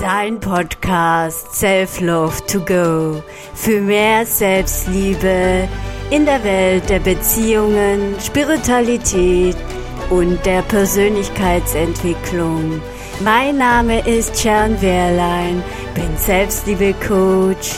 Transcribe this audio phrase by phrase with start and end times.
[0.00, 3.22] Dein Podcast Self Love to Go
[3.54, 5.68] für mehr Selbstliebe
[6.10, 9.56] in der Welt der Beziehungen, Spiritualität
[10.08, 12.80] und der Persönlichkeitsentwicklung.
[13.22, 15.62] Mein Name ist Sharon Wehrlein,
[15.94, 17.74] bin Selbstliebe-Coach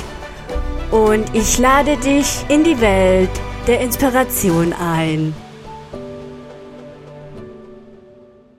[0.92, 3.30] und ich lade dich in die Welt
[3.66, 5.34] der Inspiration ein.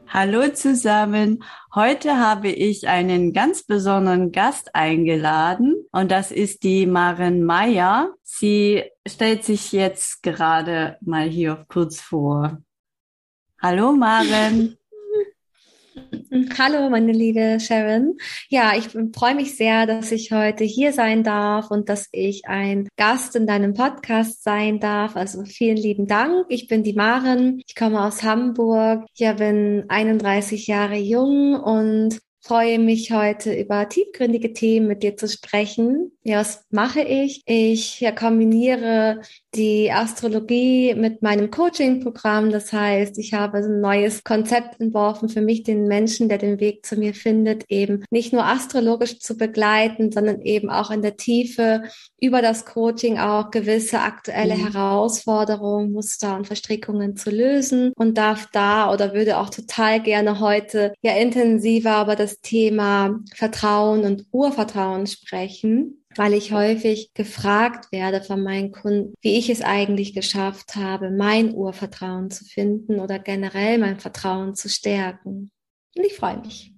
[0.09, 1.41] Hallo zusammen.
[1.75, 8.13] Heute habe ich einen ganz besonderen Gast eingeladen und das ist die Maren Meyer.
[8.21, 12.61] Sie stellt sich jetzt gerade mal hier kurz vor.
[13.59, 14.77] Hallo Maren.
[16.57, 18.17] Hallo, meine liebe Sharon.
[18.49, 22.87] Ja, ich freue mich sehr, dass ich heute hier sein darf und dass ich ein
[22.97, 25.15] Gast in deinem Podcast sein darf.
[25.15, 26.45] Also vielen lieben Dank.
[26.49, 27.61] Ich bin die Maren.
[27.67, 29.05] Ich komme aus Hamburg.
[29.15, 35.27] Ich bin 31 Jahre jung und freue mich heute über tiefgründige Themen mit dir zu
[35.27, 36.11] sprechen.
[36.23, 37.41] Ja, was mache ich?
[37.45, 39.21] Ich ja, kombiniere
[39.55, 42.49] die Astrologie mit meinem Coaching-Programm.
[42.51, 46.85] Das heißt, ich habe ein neues Konzept entworfen für mich, den Menschen, der den Weg
[46.85, 51.83] zu mir findet, eben nicht nur astrologisch zu begleiten, sondern eben auch in der Tiefe
[52.19, 54.71] über das Coaching auch gewisse aktuelle mhm.
[54.71, 60.93] Herausforderungen, Muster und Verstrickungen zu lösen und darf da oder würde auch total gerne heute
[61.01, 68.43] ja intensiver über das Thema Vertrauen und Urvertrauen sprechen weil ich häufig gefragt werde von
[68.43, 73.99] meinen Kunden, wie ich es eigentlich geschafft habe, mein Urvertrauen zu finden oder generell mein
[73.99, 75.51] Vertrauen zu stärken.
[75.95, 76.73] Und ich freue mich.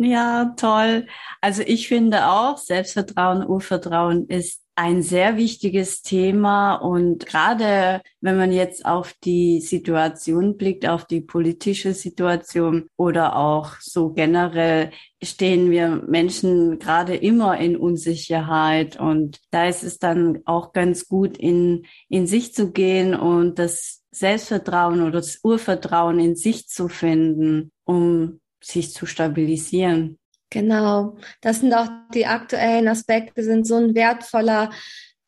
[0.00, 1.06] Ja, toll.
[1.40, 8.52] Also ich finde auch, Selbstvertrauen, Urvertrauen ist ein sehr wichtiges Thema und gerade wenn man
[8.52, 16.04] jetzt auf die Situation blickt, auf die politische Situation oder auch so generell stehen wir
[16.06, 22.28] Menschen gerade immer in Unsicherheit und da ist es dann auch ganz gut in, in
[22.28, 28.92] sich zu gehen und das Selbstvertrauen oder das Urvertrauen in sich zu finden, um sich
[28.92, 30.20] zu stabilisieren.
[30.50, 34.70] Genau, das sind auch die aktuellen Aspekte, sind so ein wertvoller,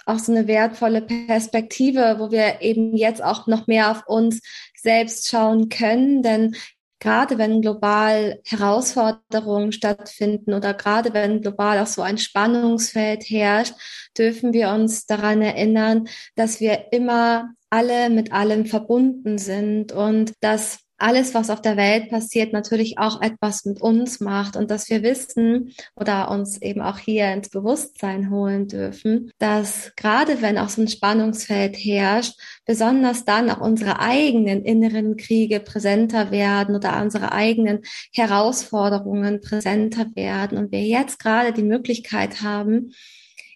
[0.06, 4.40] auch so eine wertvolle Perspektive, wo wir eben jetzt auch noch mehr auf uns
[4.74, 6.56] selbst schauen können, denn
[7.00, 13.74] gerade wenn global Herausforderungen stattfinden oder gerade wenn global auch so ein Spannungsfeld herrscht,
[14.16, 20.80] dürfen wir uns daran erinnern, dass wir immer alle mit allem verbunden sind und dass
[21.00, 25.02] alles, was auf der Welt passiert, natürlich auch etwas mit uns macht und dass wir
[25.02, 30.82] wissen oder uns eben auch hier ins Bewusstsein holen dürfen, dass gerade wenn auch so
[30.82, 37.80] ein Spannungsfeld herrscht, besonders dann auch unsere eigenen inneren Kriege präsenter werden oder unsere eigenen
[38.12, 42.92] Herausforderungen präsenter werden und wir jetzt gerade die Möglichkeit haben,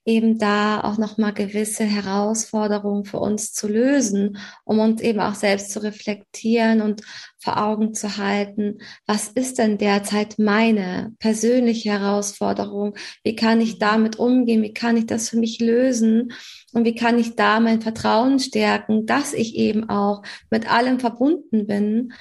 [0.06, 5.70] eben da auch nochmal gewisse Herausforderungen für uns zu lösen, um uns eben auch selbst
[5.70, 7.02] zu reflektieren und
[7.38, 12.94] vor Augen zu halten, was ist denn derzeit meine persönliche Herausforderung?
[13.22, 14.62] Wie kann ich damit umgehen?
[14.62, 16.32] Wie kann ich das für mich lösen?
[16.72, 21.66] Und wie kann ich da mein Vertrauen stärken, dass ich eben auch mit allem verbunden
[21.66, 22.12] bin?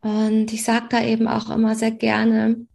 [0.00, 2.66] Und ich sage da eben auch immer sehr gerne,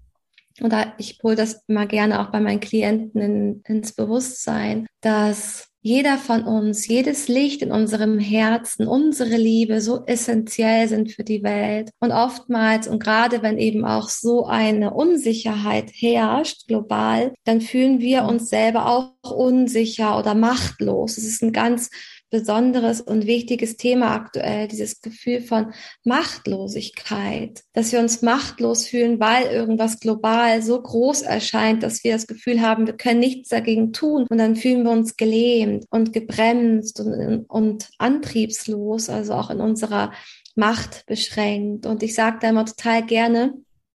[0.62, 6.18] oder ich hole das immer gerne auch bei meinen Klienten in, ins Bewusstsein, dass jeder
[6.18, 11.92] von uns, jedes Licht in unserem Herzen, unsere Liebe so essentiell sind für die Welt.
[12.00, 18.26] Und oftmals und gerade wenn eben auch so eine Unsicherheit herrscht global, dann fühlen wir
[18.26, 21.18] uns selber auch unsicher oder machtlos.
[21.18, 21.90] Es ist ein ganz
[22.30, 25.74] besonderes und wichtiges Thema aktuell, dieses Gefühl von
[26.04, 32.28] Machtlosigkeit, dass wir uns machtlos fühlen, weil irgendwas global so groß erscheint, dass wir das
[32.28, 37.00] Gefühl haben, wir können nichts dagegen tun und dann fühlen wir uns gelähmt und gebremst
[37.00, 40.12] und, und antriebslos, also auch in unserer
[40.56, 41.86] Macht beschränkt.
[41.86, 43.54] Und ich sage da immer total gerne,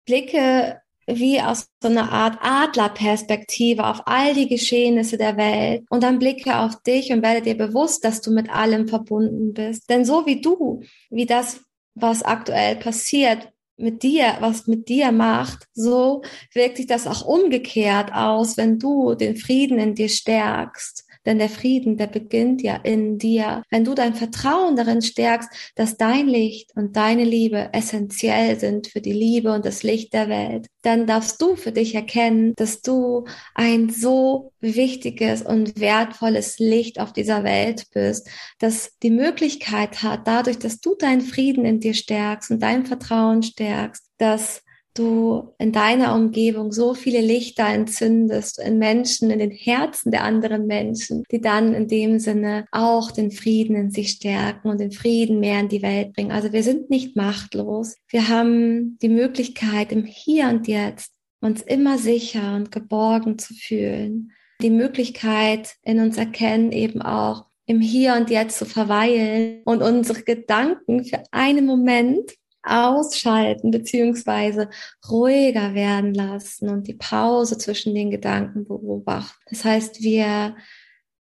[0.04, 0.80] blicke
[1.18, 6.58] wie aus so einer Art Adlerperspektive auf all die Geschehnisse der Welt und dann blicke
[6.58, 9.88] auf dich und werde dir bewusst, dass du mit allem verbunden bist.
[9.90, 11.60] Denn so wie du, wie das,
[11.94, 16.22] was aktuell passiert, mit dir, was mit dir macht, so
[16.52, 21.48] wirkt sich das auch umgekehrt aus, wenn du den Frieden in dir stärkst denn der
[21.48, 23.62] Frieden, der beginnt ja in dir.
[23.70, 29.00] Wenn du dein Vertrauen darin stärkst, dass dein Licht und deine Liebe essentiell sind für
[29.00, 33.26] die Liebe und das Licht der Welt, dann darfst du für dich erkennen, dass du
[33.54, 38.28] ein so wichtiges und wertvolles Licht auf dieser Welt bist,
[38.58, 43.44] das die Möglichkeit hat, dadurch, dass du deinen Frieden in dir stärkst und dein Vertrauen
[43.44, 44.62] stärkst, dass
[44.94, 50.66] du in deiner Umgebung so viele Lichter entzündest in Menschen, in den Herzen der anderen
[50.66, 55.40] Menschen, die dann in dem Sinne auch den Frieden in sich stärken und den Frieden
[55.40, 56.32] mehr in die Welt bringen.
[56.32, 57.96] Also wir sind nicht machtlos.
[58.08, 64.32] Wir haben die Möglichkeit im Hier und Jetzt uns immer sicher und geborgen zu fühlen.
[64.60, 70.22] Die Möglichkeit in uns erkennen eben auch im Hier und Jetzt zu verweilen und unsere
[70.22, 74.68] Gedanken für einen Moment ausschalten beziehungsweise
[75.08, 79.38] ruhiger werden lassen und die Pause zwischen den Gedanken beobachten.
[79.48, 80.56] Das heißt, wir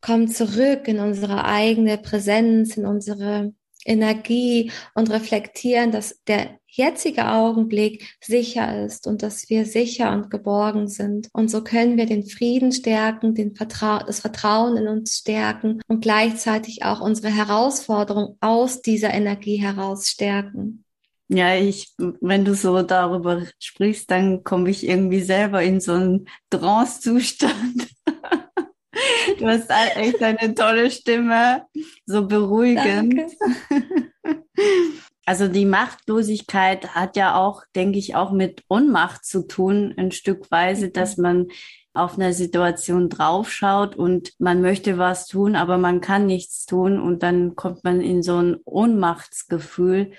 [0.00, 3.54] kommen zurück in unsere eigene Präsenz, in unsere
[3.84, 10.88] Energie und reflektieren, dass der jetzige Augenblick sicher ist und dass wir sicher und geborgen
[10.88, 11.28] sind.
[11.32, 16.00] Und so können wir den Frieden stärken, den Vertra das Vertrauen in uns stärken und
[16.00, 20.81] gleichzeitig auch unsere Herausforderung aus dieser Energie heraus stärken.
[21.34, 26.28] Ja, ich, wenn du so darüber sprichst, dann komme ich irgendwie selber in so einen
[26.50, 27.88] Trance-Zustand.
[29.38, 31.64] du hast echt eine tolle Stimme,
[32.04, 33.32] so beruhigend.
[35.24, 40.50] Also die Machtlosigkeit hat ja auch, denke ich, auch mit Ohnmacht zu tun, ein Stück
[40.50, 40.92] Weise, mhm.
[40.94, 41.46] dass man
[41.94, 47.22] auf eine Situation draufschaut und man möchte was tun, aber man kann nichts tun und
[47.22, 50.12] dann kommt man in so ein Ohnmachtsgefühl,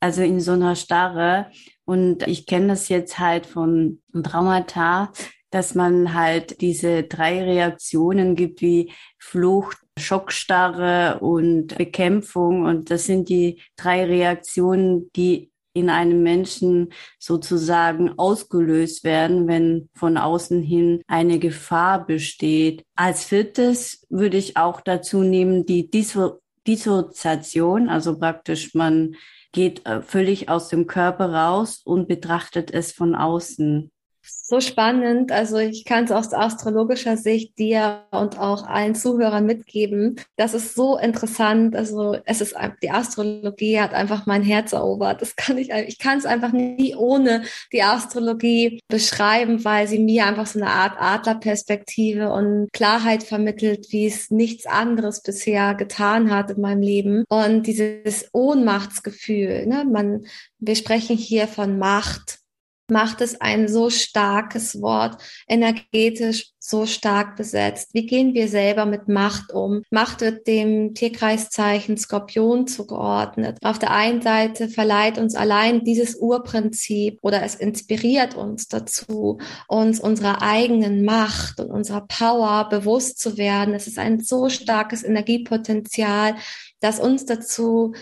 [0.00, 1.50] also in so einer Starre.
[1.84, 5.12] Und ich kenne das jetzt halt von Traumata,
[5.50, 12.64] dass man halt diese drei Reaktionen gibt wie Flucht, Schockstarre und Bekämpfung.
[12.64, 20.16] Und das sind die drei Reaktionen, die in einem Menschen sozusagen ausgelöst werden, wenn von
[20.16, 22.84] außen hin eine Gefahr besteht.
[22.96, 29.14] Als viertes würde ich auch dazu nehmen die Disso Dissoziation, also praktisch man
[29.52, 33.90] geht äh, völlig aus dem Körper raus und betrachtet es von außen
[34.28, 35.30] so spannend.
[35.30, 40.20] Also ich kann es aus astrologischer Sicht dir und auch allen Zuhörern mitgeben.
[40.36, 41.76] Das ist so interessant.
[41.76, 45.20] Also es ist die Astrologie hat einfach mein Herz erobert.
[45.20, 47.42] Das kann ich ich kann es einfach nie ohne
[47.72, 54.06] die Astrologie beschreiben, weil sie mir einfach so eine Art Adlerperspektive und Klarheit vermittelt, wie
[54.06, 57.24] es nichts anderes bisher getan hat in meinem Leben.
[57.28, 59.84] Und dieses Ohnmachtsgefühl, ne?
[59.84, 60.24] man,
[60.58, 62.38] wir sprechen hier von Macht,
[62.90, 67.90] macht es ein so starkes Wort, energetisch so stark besetzt?
[67.94, 69.82] Wie gehen wir selber mit Macht um?
[69.90, 73.58] Macht wird dem Tierkreiszeichen Skorpion zugeordnet.
[73.62, 80.00] Auf der einen Seite verleiht uns allein dieses Urprinzip oder es inspiriert uns dazu, uns
[80.00, 83.74] unserer eigenen Macht und unserer Power bewusst zu werden.
[83.74, 86.36] Es ist ein so starkes Energiepotenzial,
[86.80, 87.94] das uns dazu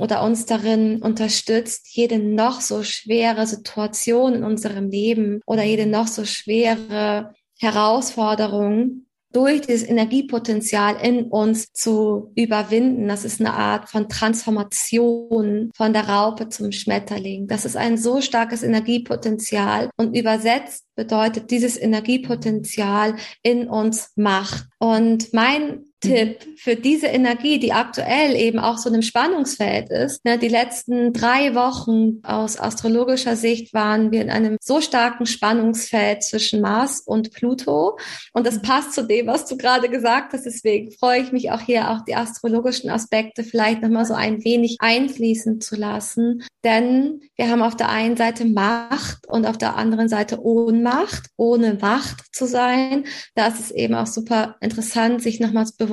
[0.00, 6.06] oder uns darin unterstützt, jede noch so schwere Situation in unserem Leben oder jede noch
[6.06, 13.08] so schwere Herausforderung durch dieses Energiepotenzial in uns zu überwinden.
[13.08, 17.46] Das ist eine Art von Transformation von der Raupe zum Schmetterling.
[17.46, 24.66] Das ist ein so starkes Energiepotenzial und übersetzt bedeutet dieses Energiepotenzial in uns Macht.
[24.78, 30.24] Und mein Tipp für diese Energie, die aktuell eben auch so einem Spannungsfeld ist.
[30.24, 36.22] Ne, die letzten drei Wochen aus astrologischer Sicht waren wir in einem so starken Spannungsfeld
[36.22, 37.98] zwischen Mars und Pluto.
[38.32, 40.46] Und das passt zu dem, was du gerade gesagt hast.
[40.46, 44.76] Deswegen freue ich mich auch hier, auch die astrologischen Aspekte vielleicht nochmal so ein wenig
[44.78, 46.44] einfließen zu lassen.
[46.62, 51.74] Denn wir haben auf der einen Seite Macht und auf der anderen Seite Ohnmacht, ohne
[51.74, 53.04] Macht zu sein.
[53.34, 55.87] Da ist es eben auch super interessant, sich nochmals bewusst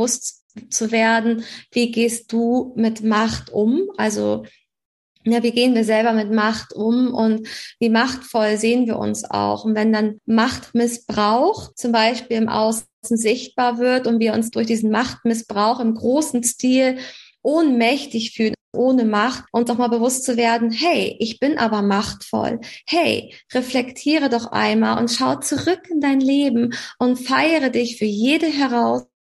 [0.70, 3.90] zu werden, wie gehst du mit Macht um?
[3.98, 4.44] Also
[5.26, 7.48] ja, wie gehen wir selber mit Macht um und
[7.80, 9.66] wie machtvoll sehen wir uns auch?
[9.66, 14.92] Und wenn dann Machtmissbrauch zum Beispiel im Außen sichtbar wird und wir uns durch diesen
[14.92, 17.00] Machtmissbrauch im großen Stil
[17.42, 22.60] ohnmächtig fühlen, ohne Macht und doch mal bewusst zu werden, hey, ich bin aber machtvoll.
[22.86, 28.48] Hey, reflektiere doch einmal und schau zurück in dein Leben und feiere dich für jede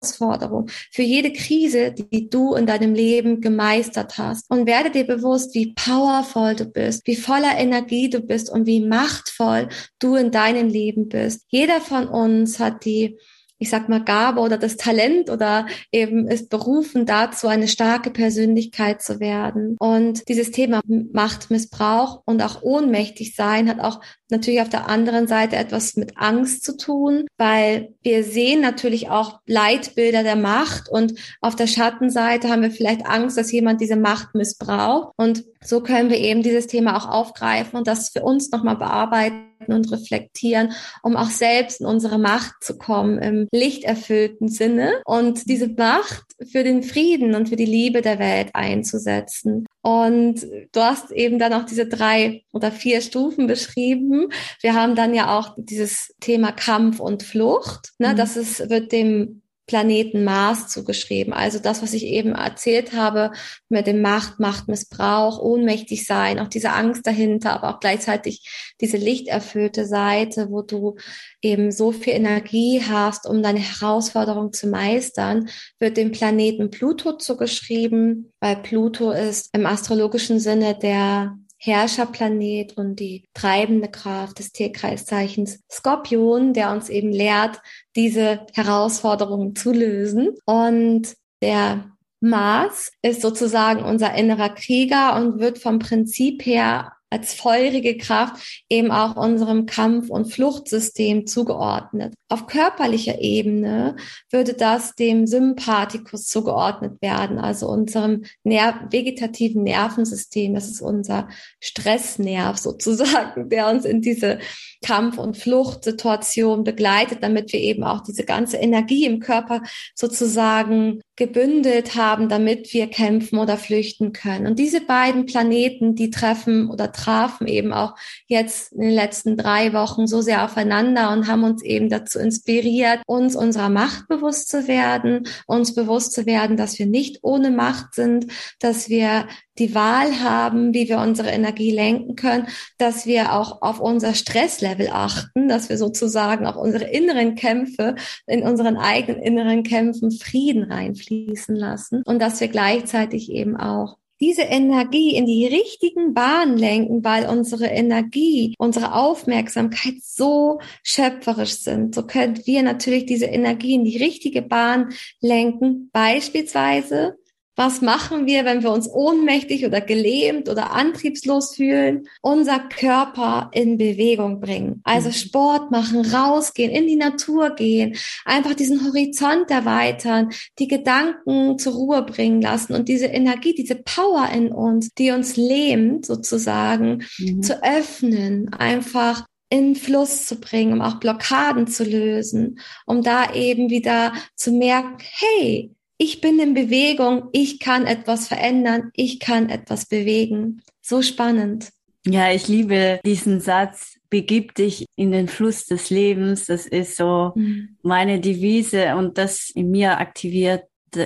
[0.03, 4.51] Herausforderung, für jede Krise, die du in deinem Leben gemeistert hast.
[4.51, 8.81] Und werde dir bewusst, wie powervoll du bist, wie voller Energie du bist und wie
[8.81, 9.69] machtvoll
[9.99, 11.45] du in deinem Leben bist.
[11.49, 13.19] Jeder von uns hat die
[13.63, 19.01] ich sag mal, Gabe oder das Talent oder eben ist berufen dazu, eine starke Persönlichkeit
[19.01, 19.77] zu werden.
[19.79, 24.01] Und dieses Thema Machtmissbrauch und auch ohnmächtig sein hat auch
[24.31, 29.39] natürlich auf der anderen Seite etwas mit Angst zu tun, weil wir sehen natürlich auch
[29.47, 34.35] Leitbilder der Macht und auf der Schattenseite haben wir vielleicht Angst, dass jemand diese Macht
[34.35, 35.13] missbraucht.
[35.17, 39.52] Und so können wir eben dieses Thema auch aufgreifen und das für uns nochmal bearbeiten
[39.71, 45.69] und reflektieren, um auch selbst in unsere Macht zu kommen im lichterfüllten Sinne und diese
[45.69, 49.67] Macht für den Frieden und für die Liebe der Welt einzusetzen.
[49.83, 54.29] Und du hast eben dann auch diese drei oder vier Stufen beschrieben.
[54.61, 57.93] Wir haben dann ja auch dieses Thema Kampf und Flucht.
[57.99, 58.13] Ne?
[58.13, 58.17] Mhm.
[58.17, 61.33] Das ist, wird dem Planeten Mars zugeschrieben.
[61.33, 63.31] Also das, was ich eben erzählt habe
[63.69, 69.87] mit dem Macht, Machtmissbrauch, ohnmächtig sein, auch diese Angst dahinter, aber auch gleichzeitig diese lichterfüllte
[69.87, 70.97] Seite, wo du
[71.41, 78.33] eben so viel Energie hast, um deine Herausforderung zu meistern, wird dem Planeten Pluto zugeschrieben,
[78.41, 86.55] weil Pluto ist im astrologischen Sinne der Herrscherplanet und die treibende Kraft des Tierkreiszeichens Skorpion,
[86.55, 87.61] der uns eben lehrt,
[87.95, 90.31] diese Herausforderungen zu lösen.
[90.45, 97.99] Und der Mars ist sozusagen unser innerer Krieger und wird vom Prinzip her als feurige
[97.99, 102.15] Kraft eben auch unserem Kampf- und Fluchtsystem zugeordnet.
[102.29, 103.97] Auf körperlicher Ebene
[104.31, 110.55] würde das dem Sympathikus zugeordnet werden, also unserem Ner vegetativen Nervensystem.
[110.55, 111.29] Das ist unser
[111.61, 114.39] Stressnerv sozusagen, der uns in diese
[114.83, 119.63] Kampf- und Fluchtsituation begleitet, damit wir eben auch diese ganze Energie im Körper
[119.95, 124.47] sozusagen gebündelt haben, damit wir kämpfen oder flüchten können.
[124.47, 127.95] Und diese beiden Planeten, die treffen oder trafen eben auch
[128.27, 133.03] jetzt in den letzten drei Wochen so sehr aufeinander und haben uns eben dazu inspiriert,
[133.07, 137.95] uns unserer Macht bewusst zu werden, uns bewusst zu werden, dass wir nicht ohne Macht
[137.95, 138.27] sind,
[138.59, 139.29] dass wir
[139.59, 142.47] die Wahl haben, wie wir unsere Energie lenken können,
[142.79, 148.43] dass wir auch auf unser Stresslevel achten, dass wir sozusagen auf unsere inneren Kämpfe, in
[148.43, 155.17] unseren eigenen inneren Kämpfen Frieden reinfließen lassen und dass wir gleichzeitig eben auch diese Energie
[155.17, 161.93] in die richtigen Bahnen lenken, weil unsere Energie, unsere Aufmerksamkeit so schöpferisch sind.
[161.93, 164.91] So können wir natürlich diese Energie in die richtige Bahn
[165.21, 167.19] lenken, beispielsweise
[167.55, 172.09] was machen wir, wenn wir uns ohnmächtig oder gelähmt oder antriebslos fühlen?
[172.23, 174.81] Unser Körper in Bewegung bringen.
[174.85, 175.13] Also mhm.
[175.13, 182.03] Sport machen, rausgehen, in die Natur gehen, einfach diesen Horizont erweitern, die Gedanken zur Ruhe
[182.03, 187.43] bringen lassen und diese Energie, diese Power in uns, die uns lähmt sozusagen, mhm.
[187.43, 193.69] zu öffnen, einfach in Fluss zu bringen, um auch Blockaden zu lösen, um da eben
[193.69, 199.87] wieder zu merken, hey, ich bin in Bewegung, ich kann etwas verändern, ich kann etwas
[199.87, 200.61] bewegen.
[200.81, 201.71] So spannend.
[202.05, 206.47] Ja, ich liebe diesen Satz, begib dich in den Fluss des Lebens.
[206.47, 207.77] Das ist so mhm.
[207.83, 210.65] meine Devise und das in mir aktiviert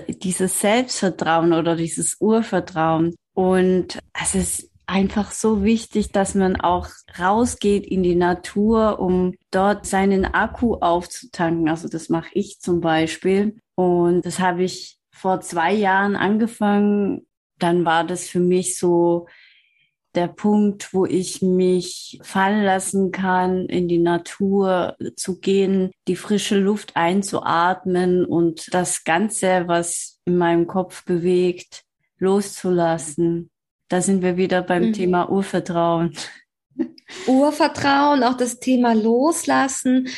[0.09, 3.15] dieses Selbstvertrauen oder dieses Urvertrauen.
[3.35, 6.89] Und es ist einfach so wichtig, dass man auch
[7.19, 11.69] rausgeht in die Natur, um dort seinen Akku aufzutanken.
[11.69, 13.57] Also das mache ich zum Beispiel.
[13.75, 17.27] Und das habe ich vor zwei Jahren angefangen.
[17.59, 19.27] Dann war das für mich so
[20.15, 26.59] der Punkt, wo ich mich fallen lassen kann, in die Natur zu gehen, die frische
[26.59, 31.83] Luft einzuatmen und das Ganze, was in meinem Kopf bewegt,
[32.19, 33.51] loszulassen.
[33.89, 34.93] Da sind wir wieder beim mhm.
[34.93, 36.17] Thema Urvertrauen.
[37.27, 40.09] Urvertrauen, auch das Thema Loslassen,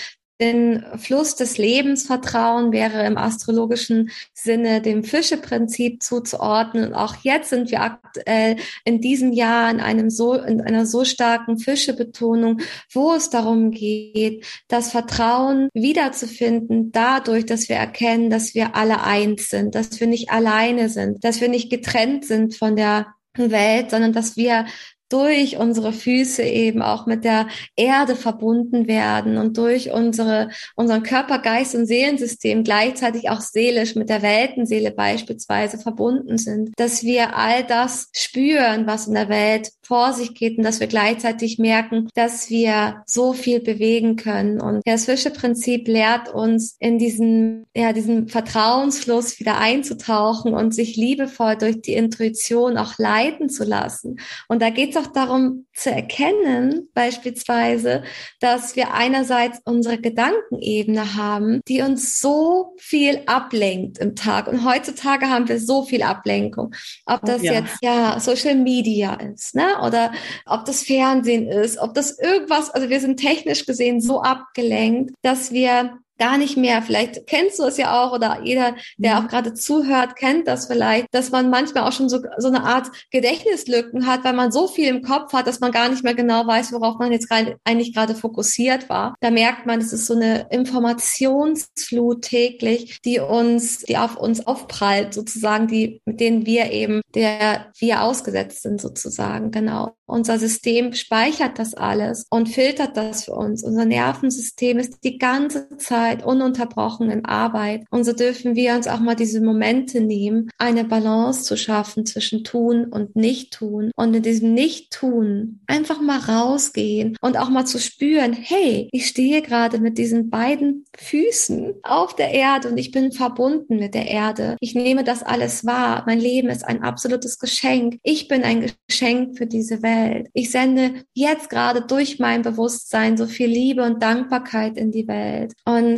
[0.40, 6.88] den Fluss des Lebens vertrauen wäre im astrologischen Sinne dem Fischeprinzip zuzuordnen.
[6.88, 11.04] Und auch jetzt sind wir aktuell in diesem Jahr in einem so, in einer so
[11.04, 12.60] starken Fischebetonung,
[12.92, 19.48] wo es darum geht, das Vertrauen wiederzufinden, dadurch, dass wir erkennen, dass wir alle eins
[19.48, 23.06] sind, dass wir nicht alleine sind, dass wir nicht getrennt sind von der
[23.38, 24.66] Welt, sondern dass wir
[25.08, 31.38] durch unsere Füße eben auch mit der Erde verbunden werden und durch unsere, unseren Körper,
[31.38, 37.64] Geist und Seelensystem gleichzeitig auch seelisch mit der Weltenseele beispielsweise verbunden sind, dass wir all
[37.64, 42.50] das spüren, was in der Welt vor sich geht und dass wir gleichzeitig merken, dass
[42.50, 44.60] wir so viel bewegen können.
[44.60, 51.56] Und das Fische-Prinzip lehrt uns in diesen, ja, diesen Vertrauensfluss wieder einzutauchen und sich liebevoll
[51.56, 54.20] durch die Intuition auch leiten zu lassen.
[54.48, 58.02] Und da geht auch darum zu erkennen, beispielsweise,
[58.40, 64.48] dass wir einerseits unsere Gedankenebene haben, die uns so viel ablenkt im Tag.
[64.48, 66.74] Und heutzutage haben wir so viel Ablenkung.
[67.06, 67.54] Ob das ja.
[67.54, 69.80] jetzt ja Social Media ist, ne?
[69.84, 70.12] Oder
[70.46, 75.52] ob das Fernsehen ist, ob das irgendwas, also wir sind technisch gesehen so abgelenkt, dass
[75.52, 76.82] wir gar nicht mehr.
[76.82, 79.24] Vielleicht kennst du es ja auch oder jeder, der mhm.
[79.24, 82.88] auch gerade zuhört, kennt das vielleicht, dass man manchmal auch schon so, so eine Art
[83.10, 86.46] Gedächtnislücken hat, weil man so viel im Kopf hat, dass man gar nicht mehr genau
[86.46, 89.14] weiß, worauf man jetzt rein, eigentlich gerade fokussiert war.
[89.20, 95.14] Da merkt man, es ist so eine Informationsflut täglich, die uns, die auf uns aufprallt,
[95.14, 99.92] sozusagen, die, mit denen wir eben, der wir ausgesetzt sind, sozusagen, genau.
[100.06, 103.62] Unser System speichert das alles und filtert das für uns.
[103.62, 107.84] Unser Nervensystem ist die ganze Zeit ununterbrochen in Arbeit.
[107.90, 112.44] Und so dürfen wir uns auch mal diese Momente nehmen, eine Balance zu schaffen zwischen
[112.44, 113.90] tun und nicht tun.
[113.96, 119.42] Und in diesem Nicht-Tun einfach mal rausgehen und auch mal zu spüren, hey, ich stehe
[119.42, 124.56] gerade mit diesen beiden Füßen auf der Erde und ich bin verbunden mit der Erde.
[124.60, 126.04] Ich nehme das alles wahr.
[126.06, 127.98] Mein Leben ist ein absolutes Geschenk.
[128.02, 129.88] Ich bin ein Geschenk für diese Welt.
[129.88, 130.28] Welt.
[130.34, 135.54] Ich sende jetzt gerade durch mein Bewusstsein so viel Liebe und Dankbarkeit in die Welt.
[135.64, 135.97] Und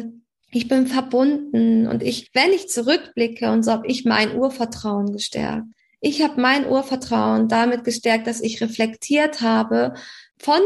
[0.50, 5.66] ich bin verbunden und ich, wenn ich zurückblicke und so habe ich mein Urvertrauen gestärkt.
[6.00, 9.94] Ich habe mein Urvertrauen damit gestärkt, dass ich reflektiert habe
[10.38, 10.60] von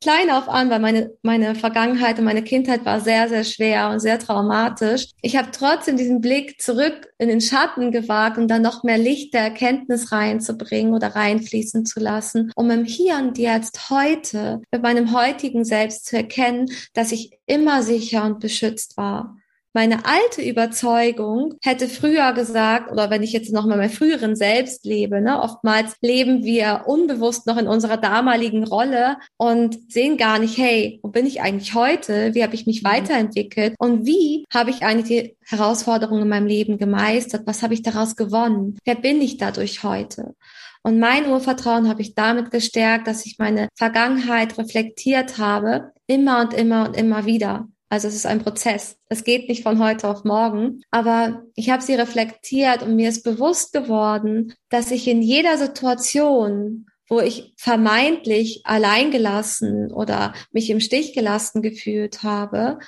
[0.00, 4.00] klein auf an, weil meine, meine Vergangenheit und meine Kindheit war sehr, sehr schwer und
[4.00, 5.08] sehr traumatisch.
[5.22, 9.34] Ich habe trotzdem diesen Blick zurück in den Schatten gewagt und dann noch mehr Licht
[9.34, 15.12] der Erkenntnis reinzubringen oder reinfließen zu lassen, um im Hier und Jetzt heute mit meinem
[15.12, 19.36] heutigen Selbst zu erkennen, dass ich immer sicher und beschützt war
[19.76, 24.86] meine alte Überzeugung hätte früher gesagt, oder wenn ich jetzt noch mal mein früheren Selbst
[24.86, 30.56] lebe, ne, oftmals leben wir unbewusst noch in unserer damaligen Rolle und sehen gar nicht,
[30.56, 32.34] hey, wo bin ich eigentlich heute?
[32.34, 32.88] Wie habe ich mich mhm.
[32.88, 33.74] weiterentwickelt?
[33.78, 37.46] Und wie habe ich eigentlich die Herausforderungen in meinem Leben gemeistert?
[37.46, 38.78] Was habe ich daraus gewonnen?
[38.86, 40.34] Wer bin ich dadurch heute?
[40.84, 46.54] Und mein Urvertrauen habe ich damit gestärkt, dass ich meine Vergangenheit reflektiert habe, immer und
[46.54, 47.68] immer und immer wieder.
[47.88, 48.96] Also es ist ein Prozess.
[49.08, 50.82] Es geht nicht von heute auf morgen.
[50.90, 56.86] Aber ich habe sie reflektiert und mir ist bewusst geworden, dass ich in jeder Situation,
[57.08, 62.78] wo ich vermeintlich alleingelassen oder mich im Stich gelassen gefühlt habe,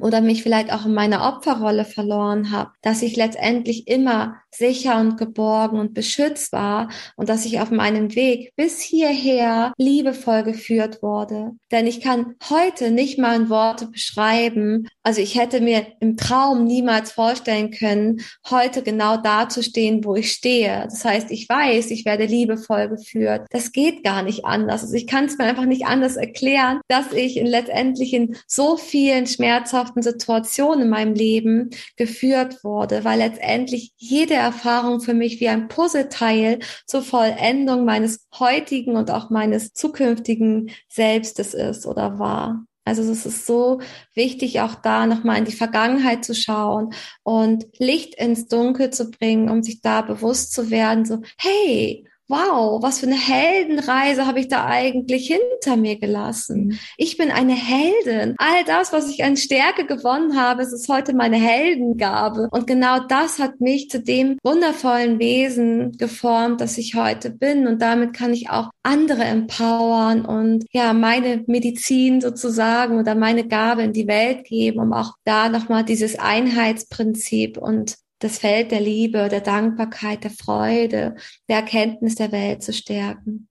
[0.00, 5.16] oder mich vielleicht auch in meiner Opferrolle verloren habe, dass ich letztendlich immer sicher und
[5.16, 11.52] geborgen und beschützt war und dass ich auf meinem Weg bis hierher liebevoll geführt wurde.
[11.70, 16.64] Denn ich kann heute nicht mal in Worte beschreiben, also ich hätte mir im Traum
[16.64, 20.84] niemals vorstellen können, heute genau da zu stehen, wo ich stehe.
[20.84, 23.46] Das heißt, ich weiß, ich werde liebevoll geführt.
[23.50, 24.82] Das geht gar nicht anders.
[24.82, 28.76] Also ich kann es mir einfach nicht anders erklären, dass ich in letztendlich in so
[28.76, 35.48] vielen schmerzhaften Situationen in meinem Leben geführt wurde, weil letztendlich jede Erfahrung für mich wie
[35.48, 42.66] ein Puzzleteil zur Vollendung meines heutigen und auch meines zukünftigen Selbstes ist oder war.
[42.86, 43.80] Also es ist so
[44.14, 46.94] wichtig, auch da nochmal in die Vergangenheit zu schauen
[47.24, 52.82] und Licht ins Dunkel zu bringen, um sich da bewusst zu werden, so, hey, wow,
[52.82, 56.66] was für eine Heldenreise habe ich da eigentlich hinter mir gelassen.
[56.66, 56.78] Mhm.
[56.96, 58.34] Ich bin eine Heldin.
[58.38, 62.48] All das, was ich an Stärke gewonnen habe, es ist heute meine Heldengabe.
[62.50, 67.66] Und genau das hat mich zu dem wundervollen Wesen geformt, das ich heute bin.
[67.66, 73.82] Und damit kann ich auch andere empowern und ja, meine Medizin sozusagen oder meine Gabe
[73.82, 79.28] in die Welt geben, um auch da nochmal dieses Einheitsprinzip und das Feld der Liebe,
[79.28, 81.16] der Dankbarkeit, der Freude,
[81.48, 83.48] der Erkenntnis der Welt zu stärken.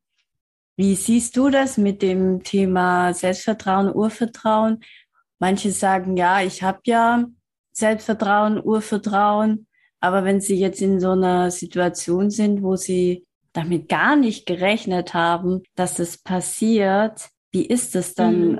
[0.77, 4.83] Wie siehst du das mit dem Thema Selbstvertrauen, Urvertrauen?
[5.39, 7.25] Manche sagen, ja, ich habe ja
[7.71, 9.67] Selbstvertrauen, Urvertrauen,
[9.99, 15.13] aber wenn sie jetzt in so einer Situation sind, wo sie damit gar nicht gerechnet
[15.13, 18.51] haben, dass es passiert, wie ist es dann?
[18.53, 18.59] Mhm.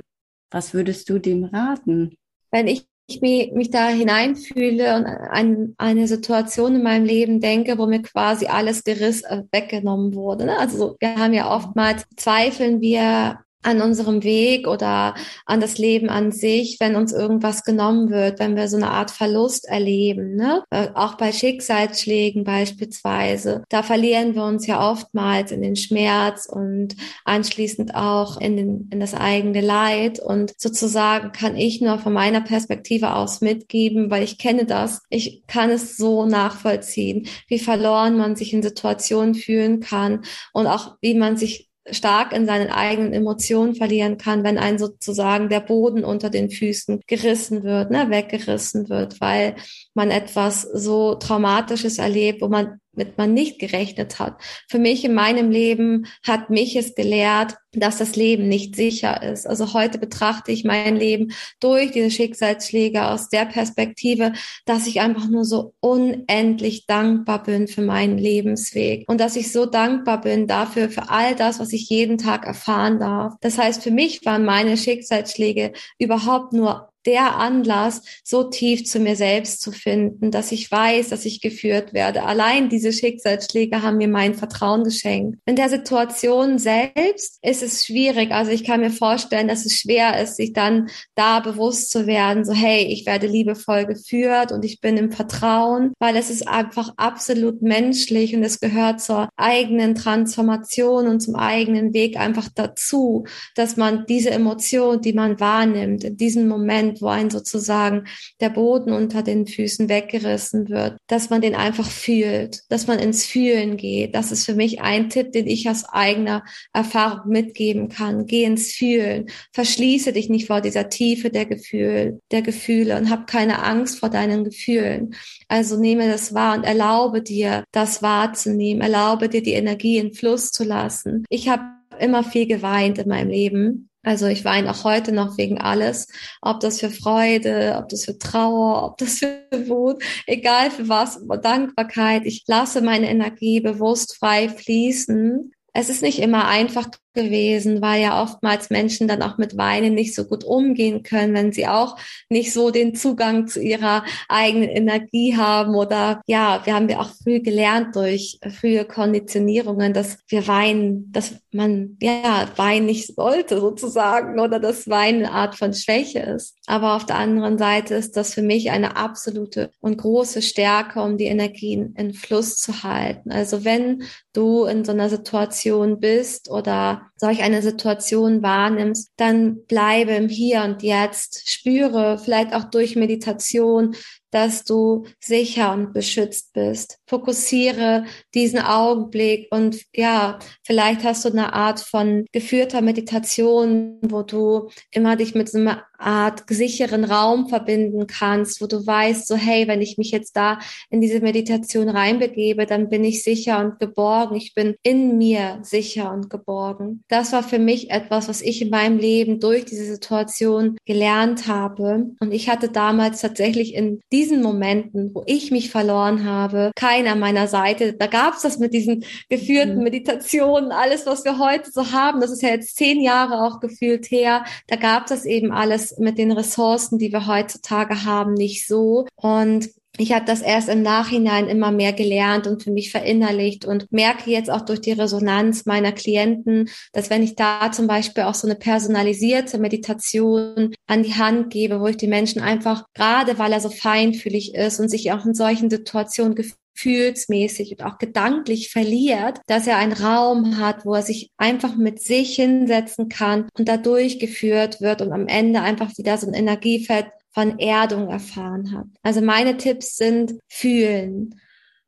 [0.51, 2.15] Was würdest du dem raten?
[2.51, 7.85] Wenn ich ich mich, da hineinfühle und an eine Situation in meinem Leben denke, wo
[7.85, 10.45] mir quasi alles geriss äh, weggenommen wurde.
[10.45, 10.57] Ne?
[10.57, 16.31] Also wir haben ja oftmals zweifeln wir an unserem Weg oder an das Leben an
[16.31, 20.35] sich, wenn uns irgendwas genommen wird, wenn wir so eine Art Verlust erleben.
[20.35, 20.63] Ne?
[20.69, 23.63] Äh, auch bei Schicksalsschlägen beispielsweise.
[23.69, 28.99] Da verlieren wir uns ja oftmals in den Schmerz und anschließend auch in, den, in
[28.99, 30.19] das eigene Leid.
[30.19, 35.01] Und sozusagen kann ich nur von meiner Perspektive aus mitgeben, weil ich kenne das.
[35.09, 40.23] Ich kann es so nachvollziehen, wie verloren man sich in Situationen fühlen kann
[40.53, 45.49] und auch wie man sich stark in seinen eigenen Emotionen verlieren kann, wenn ein sozusagen
[45.49, 49.55] der Boden unter den Füßen gerissen wird, ne, weggerissen wird, weil
[49.93, 54.41] man etwas so Traumatisches erlebt, wo man mit man nicht gerechnet hat.
[54.69, 59.47] Für mich in meinem Leben hat mich es gelehrt, dass das Leben nicht sicher ist.
[59.47, 64.33] Also heute betrachte ich mein Leben durch diese Schicksalsschläge aus der Perspektive,
[64.65, 69.65] dass ich einfach nur so unendlich dankbar bin für meinen Lebensweg und dass ich so
[69.65, 73.33] dankbar bin dafür, für all das, was ich jeden Tag erfahren darf.
[73.41, 79.15] Das heißt, für mich waren meine Schicksalsschläge überhaupt nur der Anlass, so tief zu mir
[79.15, 82.23] selbst zu finden, dass ich weiß, dass ich geführt werde.
[82.23, 85.39] Allein diese Schicksalsschläge haben mir mein Vertrauen geschenkt.
[85.45, 88.31] In der Situation selbst ist es schwierig.
[88.31, 92.45] Also ich kann mir vorstellen, dass es schwer ist, sich dann da bewusst zu werden,
[92.45, 96.93] so hey, ich werde liebevoll geführt und ich bin im Vertrauen, weil es ist einfach
[96.97, 103.77] absolut menschlich und es gehört zur eigenen Transformation und zum eigenen Weg einfach dazu, dass
[103.77, 108.05] man diese Emotion, die man wahrnimmt, in diesem Moment Moment, wo ein sozusagen
[108.39, 113.25] der Boden unter den Füßen weggerissen wird, dass man den einfach fühlt, dass man ins
[113.25, 114.15] Fühlen geht.
[114.15, 118.25] Das ist für mich ein Tipp, den ich aus eigener Erfahrung mitgeben kann.
[118.25, 119.27] Geh ins Fühlen.
[119.53, 124.09] Verschließe dich nicht vor dieser Tiefe der Gefühle, der Gefühle und hab keine Angst vor
[124.09, 125.15] deinen Gefühlen.
[125.47, 128.81] Also nehme das wahr und erlaube dir, das wahrzunehmen.
[128.81, 131.25] Erlaube dir, die Energie in Fluss zu lassen.
[131.29, 131.63] Ich habe
[131.99, 133.89] immer viel geweint in meinem Leben.
[134.05, 136.07] Also ich weine auch heute noch wegen alles,
[136.41, 141.19] ob das für Freude, ob das für Trauer, ob das für Wut, egal für was,
[141.41, 142.21] Dankbarkeit.
[142.25, 145.51] Ich lasse meine Energie bewusst frei fließen.
[145.73, 150.13] Es ist nicht immer einfach gewesen, weil ja oftmals Menschen dann auch mit Weinen nicht
[150.13, 151.97] so gut umgehen können, wenn sie auch
[152.29, 157.09] nicht so den Zugang zu ihrer eigenen Energie haben oder ja, wir haben ja auch
[157.23, 164.39] früh gelernt durch frühe Konditionierungen, dass wir weinen, dass man ja weinen nicht sollte sozusagen
[164.39, 166.57] oder dass Weinen eine Art von Schwäche ist.
[166.67, 171.17] Aber auf der anderen Seite ist das für mich eine absolute und große Stärke, um
[171.17, 173.31] die Energien in Fluss zu halten.
[173.31, 180.11] Also wenn du in so einer Situation bist oder solch eine Situation wahrnimmst, dann bleibe
[180.11, 183.95] im Hier und Jetzt, spüre vielleicht auch durch Meditation,
[184.35, 186.99] dass du sicher und beschützt bist.
[187.07, 194.69] Fokussiere diesen Augenblick und ja, vielleicht hast du eine Art von geführter Meditation, wo du
[194.91, 199.67] immer dich mit so einer Art sicheren Raum verbinden kannst, wo du weißt, so hey,
[199.67, 204.35] wenn ich mich jetzt da in diese Meditation reinbegebe, dann bin ich sicher und geborgen.
[204.35, 207.03] Ich bin in mir sicher und geborgen.
[207.07, 212.11] Das war für mich etwas, was ich in meinem Leben durch diese Situation gelernt habe.
[212.19, 217.11] Und ich hatte damals tatsächlich in diesem diesen Momenten, wo ich mich verloren habe, keiner
[217.11, 217.93] an meiner Seite.
[217.93, 219.83] Da gab es das mit diesen geführten mhm.
[219.83, 222.19] Meditationen, alles, was wir heute so haben.
[222.21, 224.45] Das ist ja jetzt zehn Jahre auch gefühlt her.
[224.67, 229.05] Da gab es das eben alles mit den Ressourcen, die wir heutzutage haben, nicht so.
[229.15, 233.91] Und ich habe das erst im Nachhinein immer mehr gelernt und für mich verinnerlicht und
[233.91, 238.33] merke jetzt auch durch die Resonanz meiner Klienten, dass wenn ich da zum Beispiel auch
[238.33, 243.53] so eine personalisierte Meditation an die Hand gebe, wo ich die Menschen einfach, gerade weil
[243.53, 249.39] er so feinfühlig ist und sich auch in solchen Situationen gefühlsmäßig und auch gedanklich verliert,
[249.47, 253.77] dass er einen Raum hat, wo er sich einfach mit sich hinsetzen kann und da
[253.77, 258.87] durchgeführt wird und am Ende einfach wieder so ein Energiefeld von Erdung erfahren hat.
[259.03, 261.35] Also meine Tipps sind fühlen.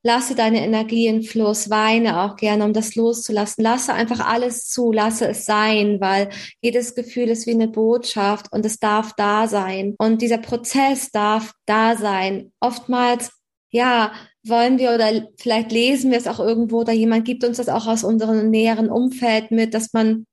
[0.04, 3.64] Lasse deine Energie in Fluss, weine auch gerne, um das loszulassen.
[3.64, 6.30] Lasse einfach alles zu, lasse es sein, weil
[6.62, 9.96] jedes Gefühl ist wie eine Botschaft und es darf da sein.
[9.98, 12.52] Und dieser Prozess darf da sein.
[12.60, 13.32] Oftmals,
[13.72, 14.12] ja,
[14.44, 17.88] wollen wir oder vielleicht lesen wir es auch irgendwo oder jemand gibt uns das auch
[17.88, 20.26] aus unserem näheren Umfeld mit, dass man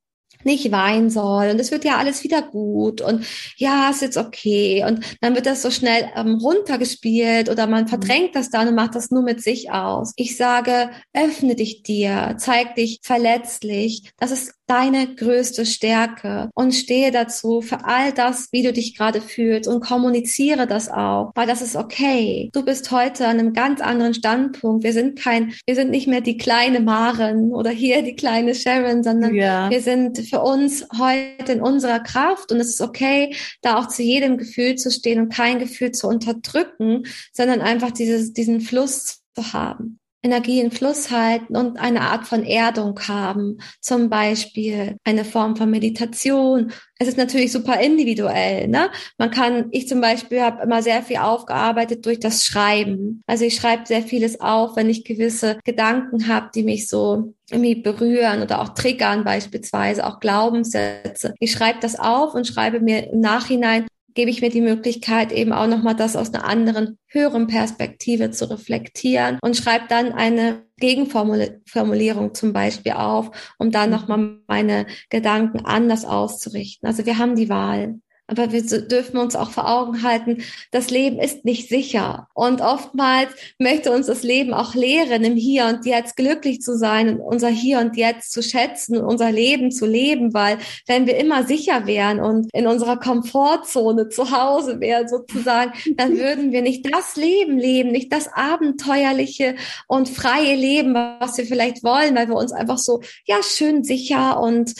[0.44, 3.26] nicht weinen soll und es wird ja alles wieder gut und
[3.56, 7.88] ja, ist jetzt okay und dann wird das so schnell ähm, runtergespielt oder man mhm.
[7.88, 10.12] verdrängt das dann und macht das nur mit sich aus.
[10.16, 14.12] Ich sage, öffne dich dir, zeig dich verletzlich.
[14.18, 19.20] Das ist deine größte Stärke und stehe dazu für all das, wie du dich gerade
[19.20, 22.50] fühlst und kommuniziere das auch, weil das ist okay.
[22.52, 24.84] Du bist heute an einem ganz anderen Standpunkt.
[24.84, 29.02] Wir sind kein, wir sind nicht mehr die kleine Maren oder hier die kleine Sharon,
[29.02, 29.70] sondern ja.
[29.70, 34.02] wir sind für uns heute in unserer Kraft und es ist okay, da auch zu
[34.02, 39.52] jedem Gefühl zu stehen und kein Gefühl zu unterdrücken, sondern einfach dieses, diesen Fluss zu
[39.52, 40.00] haben.
[40.24, 43.58] Energie in Fluss halten und eine Art von Erdung haben.
[43.80, 46.72] Zum Beispiel eine Form von Meditation.
[46.98, 48.68] Es ist natürlich super individuell.
[48.68, 48.88] Ne?
[49.18, 53.22] Man kann, ich zum Beispiel habe immer sehr viel aufgearbeitet durch das Schreiben.
[53.26, 57.74] Also ich schreibe sehr vieles auf, wenn ich gewisse Gedanken habe, die mich so irgendwie
[57.74, 61.34] berühren oder auch triggern beispielsweise, auch Glaubenssätze.
[61.38, 65.52] Ich schreibe das auf und schreibe mir im Nachhinein gebe ich mir die Möglichkeit, eben
[65.52, 72.34] auch nochmal das aus einer anderen, höheren Perspektive zu reflektieren und schreibe dann eine Gegenformulierung
[72.34, 76.86] zum Beispiel auf, um dann nochmal meine Gedanken anders auszurichten.
[76.86, 78.00] Also wir haben die Wahl.
[78.26, 82.28] Aber wir dürfen uns auch vor Augen halten, das Leben ist nicht sicher.
[82.32, 87.10] Und oftmals möchte uns das Leben auch lehren, im Hier und Jetzt glücklich zu sein
[87.10, 90.56] und unser Hier und Jetzt zu schätzen und unser Leben zu leben, weil
[90.86, 96.50] wenn wir immer sicher wären und in unserer Komfortzone zu Hause wären sozusagen, dann würden
[96.50, 99.56] wir nicht das Leben leben, nicht das abenteuerliche
[99.86, 104.40] und freie Leben, was wir vielleicht wollen, weil wir uns einfach so, ja, schön sicher
[104.40, 104.74] und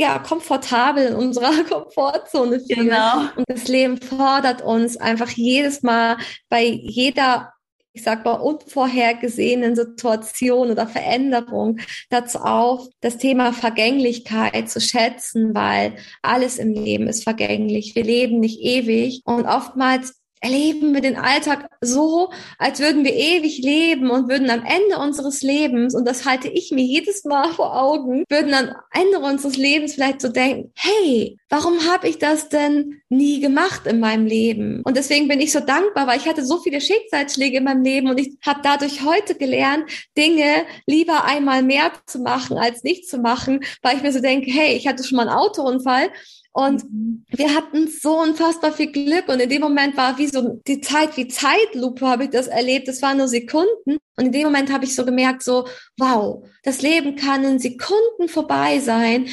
[0.00, 2.86] ja, komfortabel in unserer Komfortzone fühlen.
[2.86, 3.20] Genau.
[3.36, 6.16] Und das Leben fordert uns einfach jedes Mal
[6.48, 7.52] bei jeder
[7.92, 15.96] ich sag mal, unvorhergesehenen Situation oder Veränderung dazu auf, das Thema Vergänglichkeit zu schätzen, weil
[16.22, 17.96] alles im Leben ist vergänglich.
[17.96, 23.58] Wir leben nicht ewig und oftmals erleben wir den Alltag so, als würden wir ewig
[23.58, 27.80] leben und würden am Ende unseres Lebens, und das halte ich mir jedes Mal vor
[27.80, 33.02] Augen, würden am Ende unseres Lebens vielleicht so denken, hey, warum habe ich das denn
[33.08, 34.82] nie gemacht in meinem Leben?
[34.84, 38.08] Und deswegen bin ich so dankbar, weil ich hatte so viele Schicksalsschläge in meinem Leben
[38.08, 39.84] und ich habe dadurch heute gelernt,
[40.16, 44.50] Dinge lieber einmal mehr zu machen, als nicht zu machen, weil ich mir so denke,
[44.50, 46.10] hey, ich hatte schon mal einen Autounfall
[46.52, 47.24] und mhm.
[47.28, 49.28] wir hatten so unfassbar viel Glück.
[49.28, 52.88] Und in dem Moment war wie so die Zeit, wie Zeitlupe habe ich das erlebt.
[52.88, 53.98] Das waren nur Sekunden.
[54.16, 58.28] Und in dem Moment habe ich so gemerkt, so, wow, das Leben kann in Sekunden
[58.28, 59.28] vorbei sein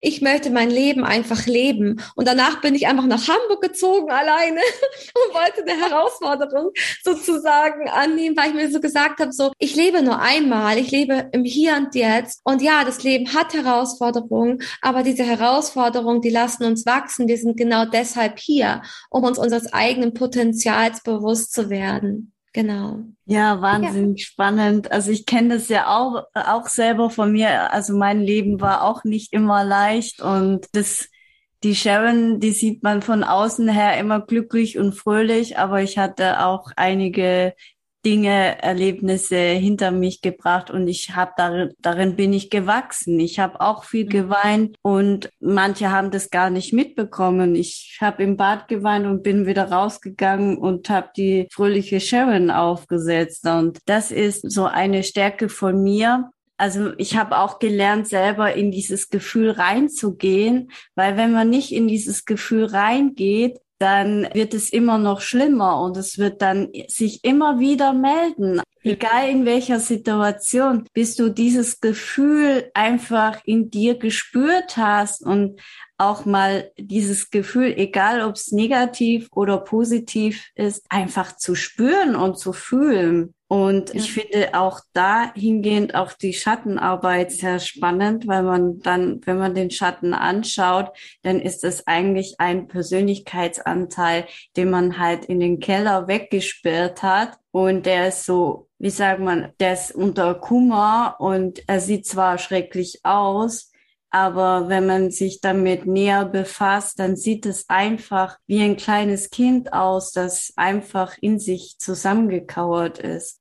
[0.00, 2.00] ich möchte mein Leben einfach leben.
[2.14, 4.60] Und danach bin ich einfach nach Hamburg gezogen alleine
[5.14, 6.70] und wollte eine Herausforderung
[7.02, 11.28] sozusagen annehmen, weil ich mir so gesagt habe, so, ich lebe nur einmal, ich lebe
[11.32, 12.40] im Hier und Jetzt.
[12.44, 17.28] Und ja, das Leben hat Herausforderungen, aber diese Herausforderungen, die lassen uns wachsen.
[17.28, 22.32] Wir sind genau deshalb hier, um uns unseres eigenen Potenzials bewusst zu werden.
[22.52, 23.00] Genau.
[23.26, 24.26] Ja, wahnsinnig ja.
[24.26, 24.90] spannend.
[24.90, 27.72] Also ich kenne das ja auch, auch selber von mir.
[27.72, 31.08] Also mein Leben war auch nicht immer leicht und das,
[31.62, 36.44] die Sharon, die sieht man von außen her immer glücklich und fröhlich, aber ich hatte
[36.44, 37.54] auch einige
[38.08, 43.20] Dinge, Erlebnisse hinter mich gebracht und ich habe darin, darin bin ich gewachsen.
[43.20, 44.08] Ich habe auch viel mhm.
[44.08, 47.54] geweint und manche haben das gar nicht mitbekommen.
[47.54, 53.46] Ich habe im Bad geweint und bin wieder rausgegangen und habe die fröhliche Sharon aufgesetzt
[53.46, 56.30] und das ist so eine Stärke von mir.
[56.56, 61.88] Also ich habe auch gelernt, selber in dieses Gefühl reinzugehen, weil wenn man nicht in
[61.88, 67.58] dieses Gefühl reingeht, dann wird es immer noch schlimmer und es wird dann sich immer
[67.60, 68.60] wieder melden.
[68.82, 75.60] Egal in welcher Situation, bis du dieses Gefühl einfach in dir gespürt hast und
[75.98, 82.38] auch mal dieses Gefühl, egal ob es negativ oder positiv ist, einfach zu spüren und
[82.38, 83.34] zu fühlen.
[83.50, 89.54] Und ich finde auch dahingehend auch die Schattenarbeit sehr spannend, weil man dann, wenn man
[89.54, 90.90] den Schatten anschaut,
[91.22, 97.38] dann ist es eigentlich ein Persönlichkeitsanteil, den man halt in den Keller weggesperrt hat.
[97.50, 102.36] Und der ist so, wie sagt man, der ist unter Kummer und er sieht zwar
[102.36, 103.72] schrecklich aus,
[104.10, 109.72] aber wenn man sich damit näher befasst, dann sieht es einfach wie ein kleines Kind
[109.72, 113.40] aus, das einfach in sich zusammengekauert ist.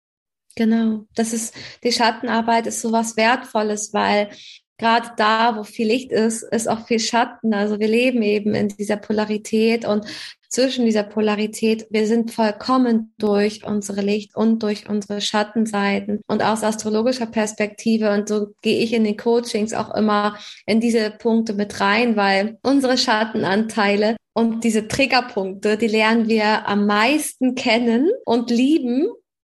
[0.56, 1.06] Genau.
[1.16, 1.54] Das ist,
[1.84, 4.30] die Schattenarbeit ist so was Wertvolles, weil
[4.78, 7.54] gerade da, wo viel Licht ist, ist auch viel Schatten.
[7.54, 10.06] Also wir leben eben in dieser Polarität und
[10.50, 16.64] zwischen dieser Polarität, wir sind vollkommen durch unsere Licht und durch unsere Schattenseiten und aus
[16.64, 18.12] astrologischer Perspektive.
[18.12, 22.58] Und so gehe ich in den Coachings auch immer in diese Punkte mit rein, weil
[22.64, 29.08] unsere Schattenanteile und diese Triggerpunkte, die lernen wir am meisten kennen und lieben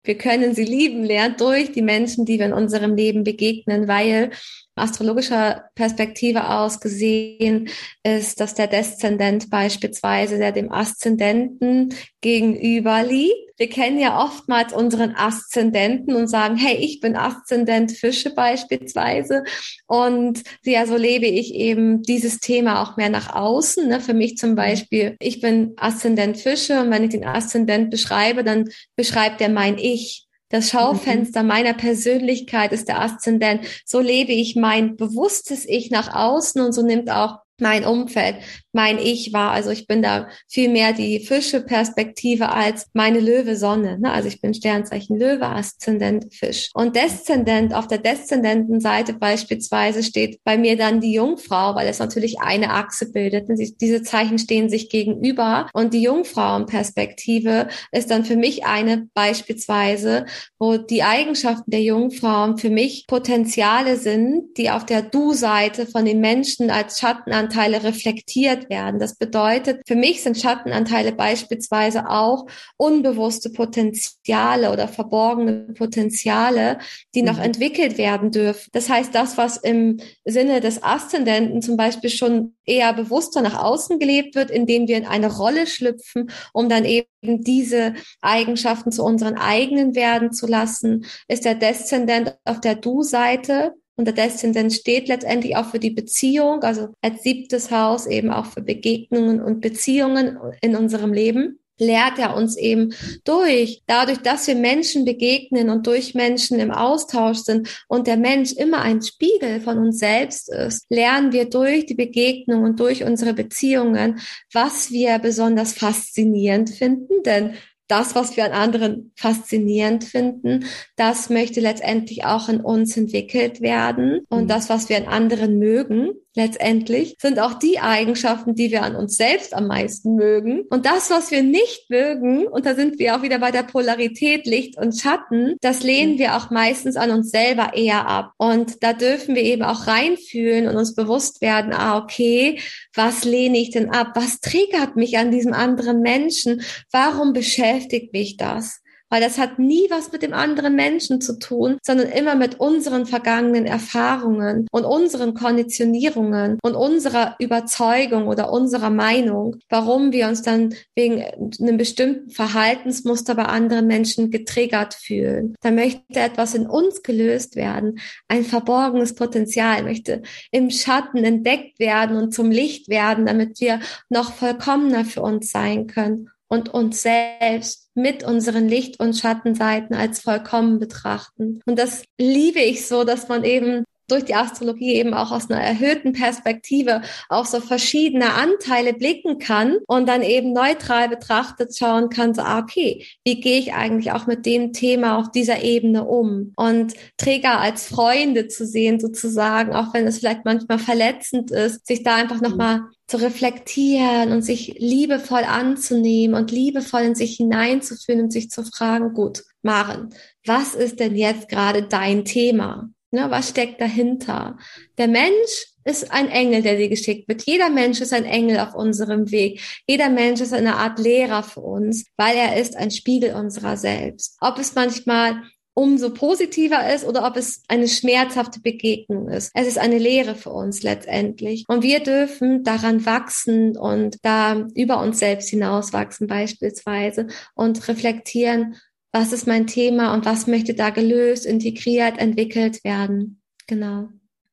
[0.07, 4.31] wir können sie lieben lernen durch die Menschen, die wir in unserem Leben begegnen, weil
[4.77, 7.69] astrologischer Perspektive aus gesehen
[8.03, 13.35] ist, dass der Deszendent beispielsweise, der dem Aszendenten gegenüber liegt.
[13.57, 19.43] Wir kennen ja oftmals unseren Aszendenten und sagen, hey, ich bin Aszendent Fische beispielsweise.
[19.87, 23.87] Und ja, so lebe ich eben dieses Thema auch mehr nach außen.
[23.87, 23.99] Ne?
[23.99, 28.69] Für mich zum Beispiel, ich bin Aszendent Fische und wenn ich den Aszendent beschreibe, dann
[28.95, 30.26] beschreibt er mein Ich.
[30.49, 31.49] Das Schaufenster mhm.
[31.49, 33.65] meiner Persönlichkeit ist der Aszendent.
[33.85, 38.37] So lebe ich mein bewusstes Ich nach außen und so nimmt auch mein Umfeld,
[38.71, 39.51] mein Ich war.
[39.51, 43.99] Also ich bin da viel mehr die Fische-Perspektive als meine Löwe-Sonne.
[43.99, 44.11] Ne?
[44.11, 46.69] Also ich bin Sternzeichen Löwe, Aszendent Fisch.
[46.73, 51.99] Und Deszendent, auf der deszendenten Seite beispielsweise steht bei mir dann die Jungfrau, weil es
[51.99, 53.47] natürlich eine Achse bildet.
[53.81, 55.67] Diese Zeichen stehen sich gegenüber.
[55.73, 60.25] Und die Jungfrauenperspektive ist dann für mich eine beispielsweise,
[60.59, 66.19] wo die Eigenschaften der Jungfrauen für mich Potenziale sind, die auf der Du-Seite von den
[66.19, 66.99] Menschen als
[67.47, 68.99] Schattenanteile reflektiert werden.
[68.99, 72.45] Das bedeutet, für mich sind Schattenanteile beispielsweise auch
[72.77, 76.79] unbewusste Potenziale oder verborgene Potenziale,
[77.15, 77.43] die noch mhm.
[77.43, 78.69] entwickelt werden dürfen.
[78.73, 83.99] Das heißt, das, was im Sinne des Aszendenten zum Beispiel schon eher bewusster nach außen
[83.99, 89.37] gelebt wird, indem wir in eine Rolle schlüpfen, um dann eben diese Eigenschaften zu unseren
[89.37, 95.57] eigenen werden zu lassen, ist der Deszendent auf der Du-Seite und der Deszendent steht letztendlich
[95.57, 100.75] auch für die Beziehung, also als siebtes Haus eben auch für Begegnungen und Beziehungen in
[100.75, 101.59] unserem Leben.
[101.79, 107.39] Lehrt er uns eben durch, dadurch, dass wir Menschen begegnen und durch Menschen im Austausch
[107.39, 111.93] sind und der Mensch immer ein Spiegel von uns selbst ist, lernen wir durch die
[111.93, 114.19] Begegnung und durch unsere Beziehungen,
[114.51, 117.53] was wir besonders faszinierend finden, denn
[117.87, 124.25] das, was wir an anderen faszinierend finden, das möchte letztendlich auch in uns entwickelt werden.
[124.29, 124.47] Und mhm.
[124.47, 129.17] das, was wir an anderen mögen, letztendlich, sind auch die Eigenschaften, die wir an uns
[129.17, 130.61] selbst am meisten mögen.
[130.69, 134.45] Und das, was wir nicht mögen, und da sind wir auch wieder bei der Polarität
[134.45, 138.31] Licht und Schatten, das lehnen wir auch meistens an uns selber eher ab.
[138.37, 142.59] Und da dürfen wir eben auch reinfühlen und uns bewusst werden, ah, okay,
[142.93, 144.11] was lehne ich denn ab?
[144.15, 146.61] Was triggert mich an diesem anderen Menschen?
[146.91, 148.81] Warum beschäftigt mich das?
[149.09, 153.05] Weil das hat nie was mit dem anderen Menschen zu tun, sondern immer mit unseren
[153.05, 160.73] vergangenen Erfahrungen und unseren Konditionierungen und unserer Überzeugung oder unserer Meinung, warum wir uns dann
[160.95, 161.23] wegen
[161.61, 165.55] einem bestimmten Verhaltensmuster bei anderen Menschen getriggert fühlen.
[165.61, 172.17] Da möchte etwas in uns gelöst werden, ein verborgenes Potenzial möchte im Schatten entdeckt werden
[172.17, 177.89] und zum Licht werden, damit wir noch vollkommener für uns sein können und uns selbst
[177.93, 181.61] mit unseren Licht- und Schattenseiten als vollkommen betrachten.
[181.65, 185.61] Und das liebe ich so, dass man eben durch die Astrologie eben auch aus einer
[185.61, 192.33] erhöhten Perspektive auf so verschiedene Anteile blicken kann und dann eben neutral betrachtet schauen kann,
[192.33, 196.53] so, ah, okay, wie gehe ich eigentlich auch mit dem Thema auf dieser Ebene um?
[196.55, 202.03] Und Träger als Freunde zu sehen, sozusagen, auch wenn es vielleicht manchmal verletzend ist, sich
[202.03, 208.31] da einfach nochmal zu reflektieren und sich liebevoll anzunehmen und liebevoll in sich hineinzufühlen und
[208.31, 210.13] sich zu fragen, gut, Maren,
[210.45, 212.89] was ist denn jetzt gerade dein Thema?
[213.11, 214.57] Ne, was steckt dahinter?
[214.97, 217.43] Der Mensch ist ein Engel, der dir geschickt wird.
[217.43, 219.61] Jeder Mensch ist ein Engel auf unserem Weg.
[219.87, 224.37] Jeder Mensch ist eine Art Lehrer für uns, weil er ist ein Spiegel unserer selbst.
[224.41, 225.41] Ob es manchmal
[225.77, 229.51] umso positiver ist oder ob es eine schmerzhafte Begegnung ist.
[229.53, 231.65] Es ist eine Lehre für uns letztendlich.
[231.67, 238.75] Und wir dürfen daran wachsen und da über uns selbst hinauswachsen beispielsweise und reflektieren,
[239.17, 243.41] was ist mein Thema und was möchte da gelöst, integriert, entwickelt werden.
[243.65, 244.09] Genau.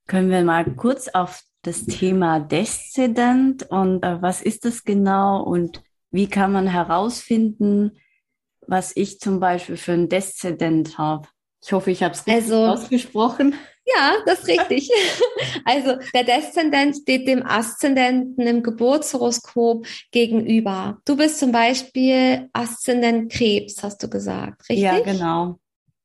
[0.07, 5.83] Können wir mal kurz auf das Thema Deszident und äh, was ist das genau und
[6.11, 7.93] wie kann man herausfinden,
[8.67, 11.29] was ich zum Beispiel für ein Deszident habe?
[11.63, 13.55] Ich hoffe, ich habe es richtig also, ausgesprochen.
[13.87, 14.91] Ja, das ist richtig.
[15.67, 20.99] Also der Deszendent steht dem Aszendenten im Geburtshoroskop gegenüber.
[21.07, 24.81] Du bist zum Beispiel Aszendent Krebs, hast du gesagt, richtig?
[24.81, 25.59] Ja, genau.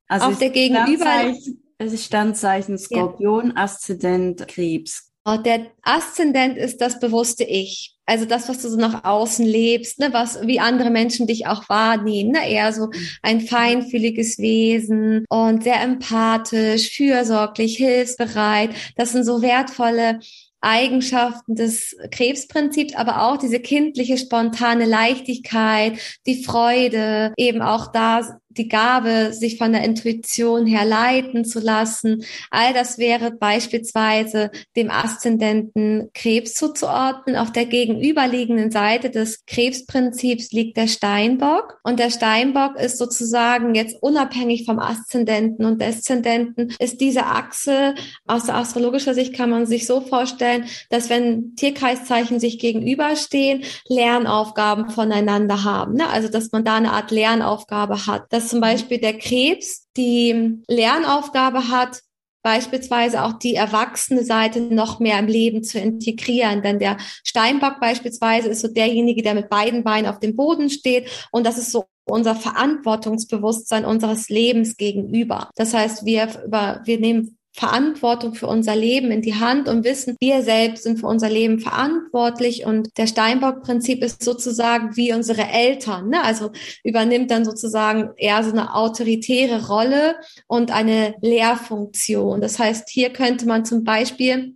[0.08, 1.34] Also Auf der Gegenüber.
[1.78, 3.64] Es ist Standzeichen Skorpion, ja.
[3.64, 5.12] Aszendent Krebs.
[5.26, 10.00] Oh, der Aszendent ist das bewusste Ich also das, was du so nach außen lebst,
[10.00, 12.90] ne, was, wie andere Menschen dich auch wahrnehmen, ne, eher so
[13.22, 18.72] ein feinfühliges Wesen und sehr empathisch, fürsorglich, hilfsbereit.
[18.96, 20.20] Das sind so wertvolle
[20.60, 28.68] Eigenschaften des Krebsprinzips, aber auch diese kindliche, spontane Leichtigkeit, die Freude, eben auch da die
[28.68, 32.24] Gabe, sich von der Intuition her leiten zu lassen.
[32.52, 37.36] All das wäre beispielsweise dem Aszendenten Krebs zuzuordnen.
[37.36, 41.80] Auf der gegenüberliegenden Seite des Krebsprinzips liegt der Steinbock.
[41.84, 47.96] Und der Steinbock ist sozusagen jetzt unabhängig vom Aszendenten und Deszendenten, ist diese Achse
[48.28, 55.64] aus astrologischer Sicht kann man sich so vorstellen, dass wenn Tierkreiszeichen sich gegenüberstehen, Lernaufgaben voneinander
[55.64, 55.94] haben.
[55.94, 56.10] Ne?
[56.10, 58.26] Also, dass man da eine Art Lernaufgabe hat.
[58.30, 62.02] Das dass zum Beispiel der Krebs die Lernaufgabe hat,
[62.42, 66.64] beispielsweise auch die erwachsene Seite noch mehr im Leben zu integrieren.
[66.64, 71.10] Denn der Steinbock beispielsweise ist so derjenige, der mit beiden Beinen auf dem Boden steht.
[71.32, 75.52] Und das ist so unser Verantwortungsbewusstsein unseres Lebens gegenüber.
[75.56, 80.16] Das heißt, wir, über, wir nehmen Verantwortung für unser Leben in die Hand und wissen,
[80.20, 82.66] wir selbst sind für unser Leben verantwortlich.
[82.66, 86.10] Und der Steinbock-Prinzip ist sozusagen wie unsere Eltern.
[86.10, 86.24] Ne?
[86.24, 86.52] Also
[86.84, 90.16] übernimmt dann sozusagen eher so eine autoritäre Rolle
[90.48, 92.40] und eine Lehrfunktion.
[92.40, 94.56] Das heißt, hier könnte man zum Beispiel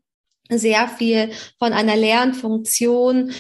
[0.50, 3.34] sehr viel von einer Lernfunktion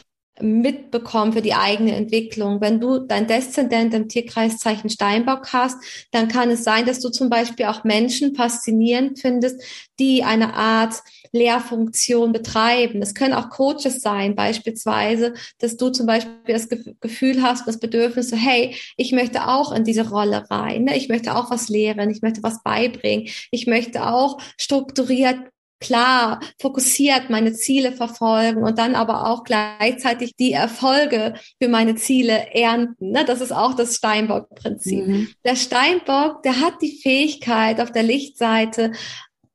[0.43, 2.59] mitbekommen für die eigene Entwicklung.
[2.61, 5.77] Wenn du dein Deszendent im Tierkreiszeichen Steinbock hast,
[6.11, 9.61] dann kann es sein, dass du zum Beispiel auch Menschen faszinierend findest,
[9.99, 13.01] die eine Art Lehrfunktion betreiben.
[13.01, 18.29] Es können auch Coaches sein, beispielsweise, dass du zum Beispiel das Gefühl hast, das Bedürfnis,
[18.29, 20.83] so, hey, ich möchte auch in diese Rolle rein.
[20.83, 20.97] Ne?
[20.97, 22.09] Ich möchte auch was lehren.
[22.09, 23.27] Ich möchte was beibringen.
[23.49, 25.37] Ich möchte auch strukturiert
[25.83, 32.53] klar, fokussiert meine Ziele verfolgen und dann aber auch gleichzeitig die Erfolge für meine Ziele
[32.53, 33.11] ernten.
[33.11, 33.25] Ne?
[33.25, 35.05] Das ist auch das Steinbock-Prinzip.
[35.05, 35.27] Mhm.
[35.45, 38.93] Der Steinbock, der hat die Fähigkeit, auf der Lichtseite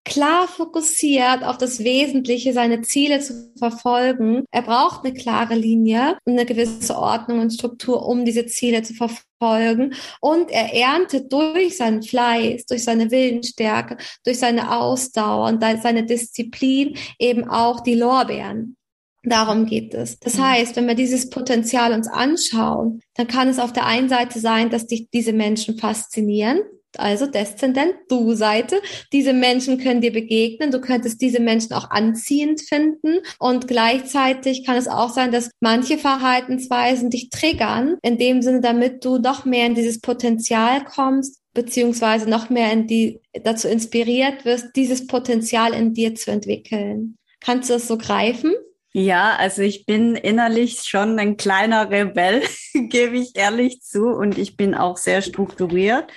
[0.04, 4.44] klar fokussiert auf das Wesentliche, seine Ziele zu verfolgen.
[4.50, 8.94] Er braucht eine klare Linie und eine gewisse Ordnung und Struktur, um diese Ziele zu
[8.94, 9.94] verfolgen.
[10.20, 16.96] Und er erntet durch seinen Fleiß, durch seine Willensstärke, durch seine Ausdauer und seine Disziplin
[17.18, 18.76] eben auch die Lorbeeren.
[19.24, 20.18] Darum geht es.
[20.20, 20.44] Das mhm.
[20.44, 24.70] heißt, wenn wir dieses Potenzial uns anschauen, dann kann es auf der einen Seite sein,
[24.70, 26.60] dass dich diese Menschen faszinieren,
[26.96, 28.80] also Deszendent, Du-Seite.
[29.12, 30.70] Diese Menschen können dir begegnen.
[30.70, 33.18] Du könntest diese Menschen auch anziehend finden.
[33.38, 39.04] Und gleichzeitig kann es auch sein, dass manche Verhaltensweisen dich triggern, in dem Sinne, damit
[39.04, 44.68] du noch mehr in dieses Potenzial kommst, beziehungsweise noch mehr in die, dazu inspiriert wirst,
[44.76, 47.18] dieses Potenzial in dir zu entwickeln.
[47.40, 48.54] Kannst du das so greifen?
[48.92, 54.56] Ja, also ich bin innerlich schon ein kleiner Rebell, gebe ich ehrlich zu, und ich
[54.56, 56.10] bin auch sehr strukturiert.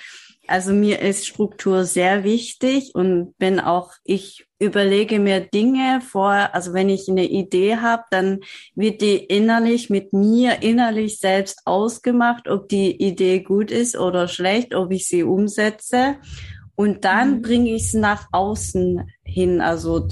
[0.52, 6.74] Also mir ist Struktur sehr wichtig und bin auch, ich überlege mir Dinge vor, also
[6.74, 8.40] wenn ich eine Idee habe, dann
[8.74, 14.74] wird die innerlich mit mir innerlich selbst ausgemacht, ob die Idee gut ist oder schlecht,
[14.74, 16.16] ob ich sie umsetze.
[16.74, 17.42] Und dann mhm.
[17.42, 19.62] bringe ich es nach außen hin.
[19.62, 20.06] Also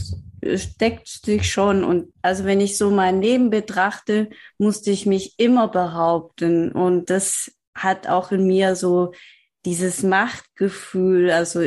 [0.57, 1.84] steckt sich schon.
[1.84, 6.72] Und also wenn ich so mein Leben betrachte, musste ich mich immer behaupten.
[6.72, 9.12] Und das hat auch in mir so
[9.64, 11.61] dieses Machtgefühl, also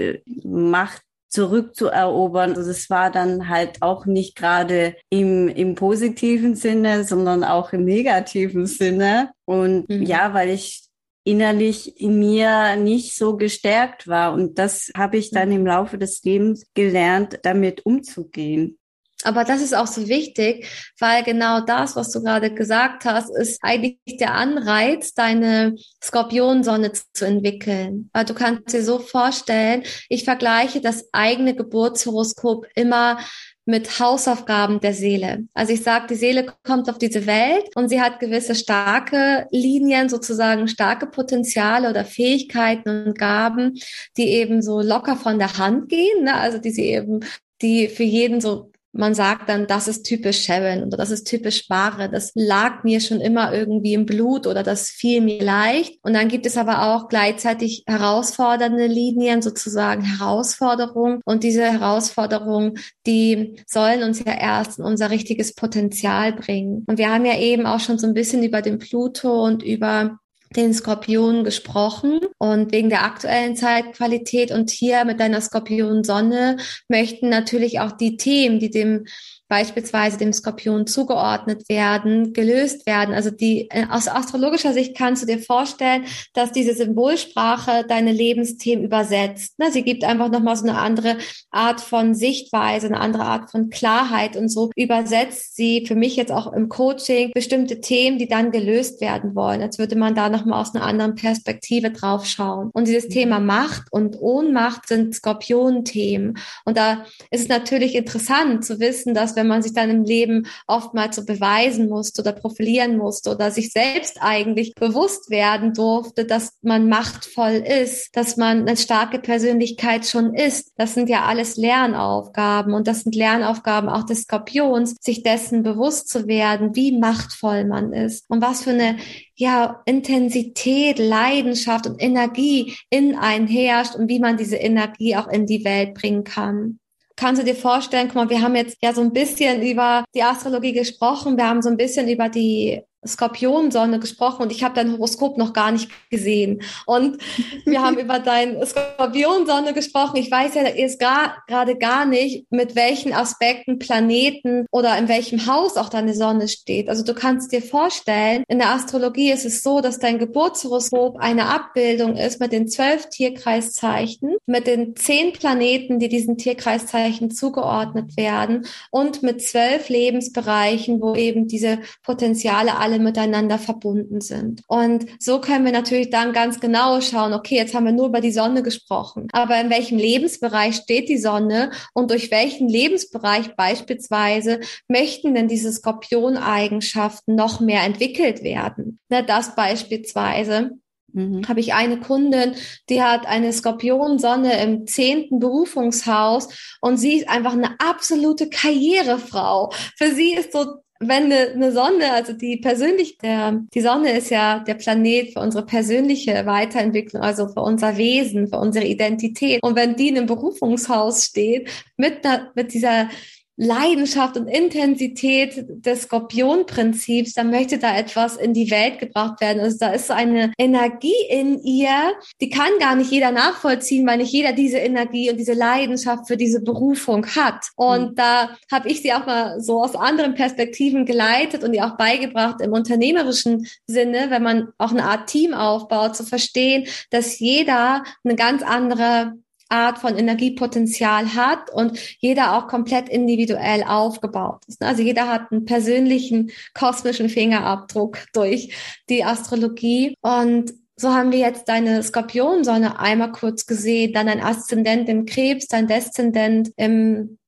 [0.44, 2.52] Macht zurückzuerobern.
[2.52, 7.84] Also das war dann halt auch nicht gerade im, im positiven Sinne, sondern auch im
[7.84, 9.32] negativen Sinne.
[9.46, 10.04] Und mhm.
[10.04, 10.84] ja, weil ich
[11.26, 14.34] innerlich in mir nicht so gestärkt war.
[14.34, 15.56] Und das habe ich dann mhm.
[15.56, 18.78] im Laufe des Lebens gelernt, damit umzugehen.
[19.26, 20.68] Aber das ist auch so wichtig,
[21.00, 27.26] weil genau das, was du gerade gesagt hast, ist eigentlich der Anreiz, deine Skorpionsonne zu
[27.26, 28.10] entwickeln.
[28.14, 33.18] Weil du kannst dir so vorstellen, ich vergleiche das eigene Geburtshoroskop immer
[33.66, 35.48] mit Hausaufgaben der Seele.
[35.54, 40.10] Also ich sage, die Seele kommt auf diese Welt und sie hat gewisse starke Linien,
[40.10, 43.80] sozusagen starke Potenziale oder Fähigkeiten und Gaben,
[44.18, 46.36] die eben so locker von der Hand gehen, ne?
[46.36, 47.22] also die sie eben
[47.62, 51.70] die für jeden so man sagt dann, das ist typisch Sharon oder das ist typisch
[51.70, 55.98] Ware, das lag mir schon immer irgendwie im Blut oder das fiel mir leicht.
[56.04, 61.22] Und dann gibt es aber auch gleichzeitig herausfordernde Linien, sozusagen Herausforderungen.
[61.26, 62.78] Und diese Herausforderungen,
[63.08, 66.86] die sollen uns ja erst in unser richtiges Potenzial bringen.
[66.88, 70.20] Und wir haben ja eben auch schon so ein bisschen über den Pluto und über
[70.56, 77.80] den Skorpion gesprochen und wegen der aktuellen Zeitqualität und hier mit deiner Skorpion-Sonne möchten natürlich
[77.80, 79.06] auch die Themen, die dem
[79.54, 83.14] beispielsweise dem Skorpion zugeordnet werden, gelöst werden.
[83.14, 88.84] Also die äh, aus astrologischer Sicht kannst du dir vorstellen, dass diese Symbolsprache deine Lebensthemen
[88.84, 89.60] übersetzt.
[89.60, 91.18] Ne, sie gibt einfach nochmal so eine andere
[91.52, 96.32] Art von Sichtweise, eine andere Art von Klarheit und so übersetzt sie für mich jetzt
[96.32, 99.62] auch im Coaching bestimmte Themen, die dann gelöst werden wollen.
[99.62, 102.70] Als würde man da nochmal aus einer anderen Perspektive drauf schauen.
[102.74, 103.14] Und dieses mhm.
[103.14, 106.38] Thema Macht und Ohnmacht sind Skorpionenthemen.
[106.66, 110.48] Und da ist es natürlich interessant zu wissen, dass wenn man sich dann im Leben
[110.68, 116.54] oftmals so beweisen musste oder profilieren musste oder sich selbst eigentlich bewusst werden durfte, dass
[116.62, 120.72] man machtvoll ist, dass man eine starke Persönlichkeit schon ist.
[120.78, 126.10] Das sind ja alles Lernaufgaben und das sind Lernaufgaben auch des Skorpions, sich dessen bewusst
[126.10, 128.98] zu werden, wie machtvoll man ist und was für eine
[129.36, 135.46] ja, Intensität, Leidenschaft und Energie in einen herrscht und wie man diese Energie auch in
[135.46, 136.80] die Welt bringen kann.
[137.16, 140.24] Kannst du dir vorstellen, guck mal, wir haben jetzt ja so ein bisschen über die
[140.24, 144.92] Astrologie gesprochen, wir haben so ein bisschen über die Skorpionsonne gesprochen und ich habe dein
[144.92, 146.62] Horoskop noch gar nicht gesehen.
[146.86, 147.18] Und
[147.66, 150.18] wir haben über dein Skorpionsonne gesprochen.
[150.18, 155.78] Ich weiß ja jetzt gerade gar nicht, mit welchen Aspekten, Planeten oder in welchem Haus
[155.78, 156.90] auch deine Sonne steht.
[156.90, 161.48] Also du kannst dir vorstellen, in der Astrologie ist es so, dass dein Geburtshoroskop eine
[161.48, 168.66] Abbildung ist mit den zwölf Tierkreiszeichen, mit den zehn Planeten, die diesen Tierkreiszeichen zugeordnet werden
[168.92, 174.62] und mit zwölf Lebensbereichen, wo eben diese Potenziale alle alle miteinander verbunden sind.
[174.68, 178.22] Und so können wir natürlich dann ganz genau schauen, okay, jetzt haben wir nur über
[178.22, 184.60] die Sonne gesprochen, aber in welchem Lebensbereich steht die Sonne und durch welchen Lebensbereich beispielsweise
[184.88, 189.00] möchten denn diese Skorpioneigenschaften noch mehr entwickelt werden?
[189.10, 190.72] Ne, das beispielsweise
[191.16, 191.48] Mhm.
[191.48, 192.56] habe ich eine Kundin,
[192.90, 196.50] die hat eine Skorpionsonne im zehnten Berufungshaus
[196.82, 199.72] und sie ist einfach eine absolute Karrierefrau.
[199.96, 204.30] Für sie ist so wenn eine, eine Sonne, also die persönlich, der, die Sonne ist
[204.30, 209.62] ja der Planet für unsere persönliche Weiterentwicklung, also für unser Wesen, für unsere Identität.
[209.64, 213.10] Und wenn die in einem Berufungshaus steht, mit, einer, mit dieser
[213.56, 219.62] Leidenschaft und Intensität des Skorpionprinzips, dann möchte da etwas in die Welt gebracht werden.
[219.62, 224.18] Also da ist so eine Energie in ihr, die kann gar nicht jeder nachvollziehen, weil
[224.18, 227.68] nicht jeder diese Energie und diese Leidenschaft für diese Berufung hat.
[227.76, 228.16] Und mhm.
[228.16, 232.60] da habe ich sie auch mal so aus anderen Perspektiven geleitet und ihr auch beigebracht
[232.62, 238.36] im unternehmerischen Sinne, wenn man auch eine Art Team aufbaut, zu verstehen, dass jeder eine
[238.36, 239.34] ganz andere
[239.74, 244.84] Art von Energiepotenzial hat und jeder auch komplett individuell aufgebaut ist.
[244.84, 248.74] Also jeder hat einen persönlichen kosmischen Fingerabdruck durch
[249.10, 255.10] die Astrologie und so haben wir jetzt deine Skorpionsonne einmal kurz gesehen, dann ein Aszendent
[255.10, 257.40] im Krebs, dein Deszendent im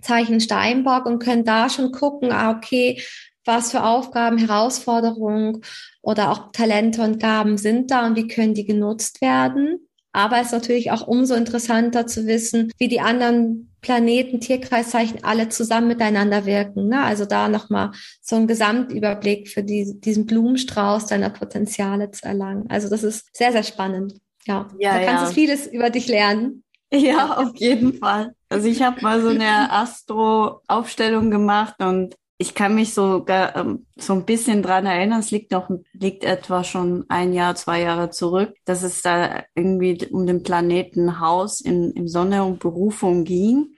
[0.00, 3.02] Zeichen Steinbock und können da schon gucken, ah, okay,
[3.44, 5.62] was für Aufgaben, Herausforderungen
[6.02, 9.89] oder auch Talente und Gaben sind da und wie können die genutzt werden.
[10.12, 15.48] Aber es ist natürlich auch umso interessanter zu wissen, wie die anderen Planeten, Tierkreiszeichen alle
[15.48, 16.88] zusammen miteinander wirken.
[16.88, 17.02] Ne?
[17.02, 22.66] Also da nochmal so ein Gesamtüberblick für die, diesen Blumenstrauß deiner Potenziale zu erlangen.
[22.68, 24.14] Also das ist sehr, sehr spannend.
[24.46, 26.64] Ja, ja da kannst du vieles über dich lernen.
[26.92, 28.34] Ja, auf jeden Fall.
[28.48, 34.14] Also ich habe mal so eine Astro-Aufstellung gemacht und ich kann mich so, ähm, so
[34.14, 38.54] ein bisschen dran erinnern, es liegt noch, liegt etwa schon ein Jahr, zwei Jahre zurück,
[38.64, 43.76] dass es da irgendwie um den Planeten Haus in, im Sonne und Berufung ging.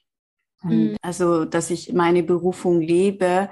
[0.63, 0.97] Mhm.
[1.03, 3.51] Also, dass ich meine Berufung lebe.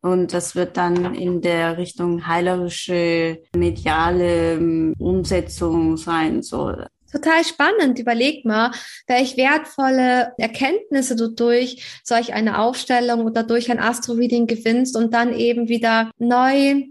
[0.00, 6.40] Und das wird dann in der Richtung heilerische, mediale ähm, Umsetzung sein.
[6.40, 6.72] So,
[7.12, 7.98] Total spannend.
[7.98, 8.72] Überleg mal,
[9.06, 15.34] welch wertvolle Erkenntnisse du durch solch eine Aufstellung oder durch ein Astro-Reading gewinnst und dann
[15.34, 16.84] eben wieder neu